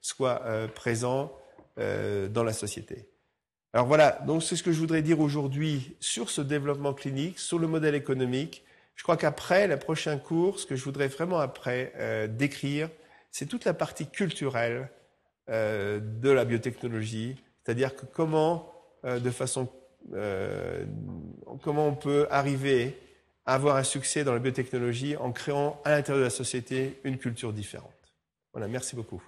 [0.00, 1.36] soient euh, présents
[1.78, 3.08] euh, dans la société.
[3.72, 7.58] Alors voilà, donc c'est ce que je voudrais dire aujourd'hui sur ce développement clinique, sur
[7.58, 8.64] le modèle économique.
[8.94, 12.90] Je crois qu'après la prochaine cours, ce que je voudrais vraiment après décrire,
[13.30, 14.90] c'est toute la partie culturelle
[15.48, 17.36] de la biotechnologie,
[17.70, 18.68] c'est-à-dire que comment,
[19.04, 19.68] euh, de façon,
[20.12, 20.84] euh,
[21.62, 22.98] comment on peut arriver
[23.46, 27.16] à avoir un succès dans la biotechnologie en créant à l'intérieur de la société une
[27.16, 27.92] culture différente.
[28.52, 29.22] Voilà, merci beaucoup.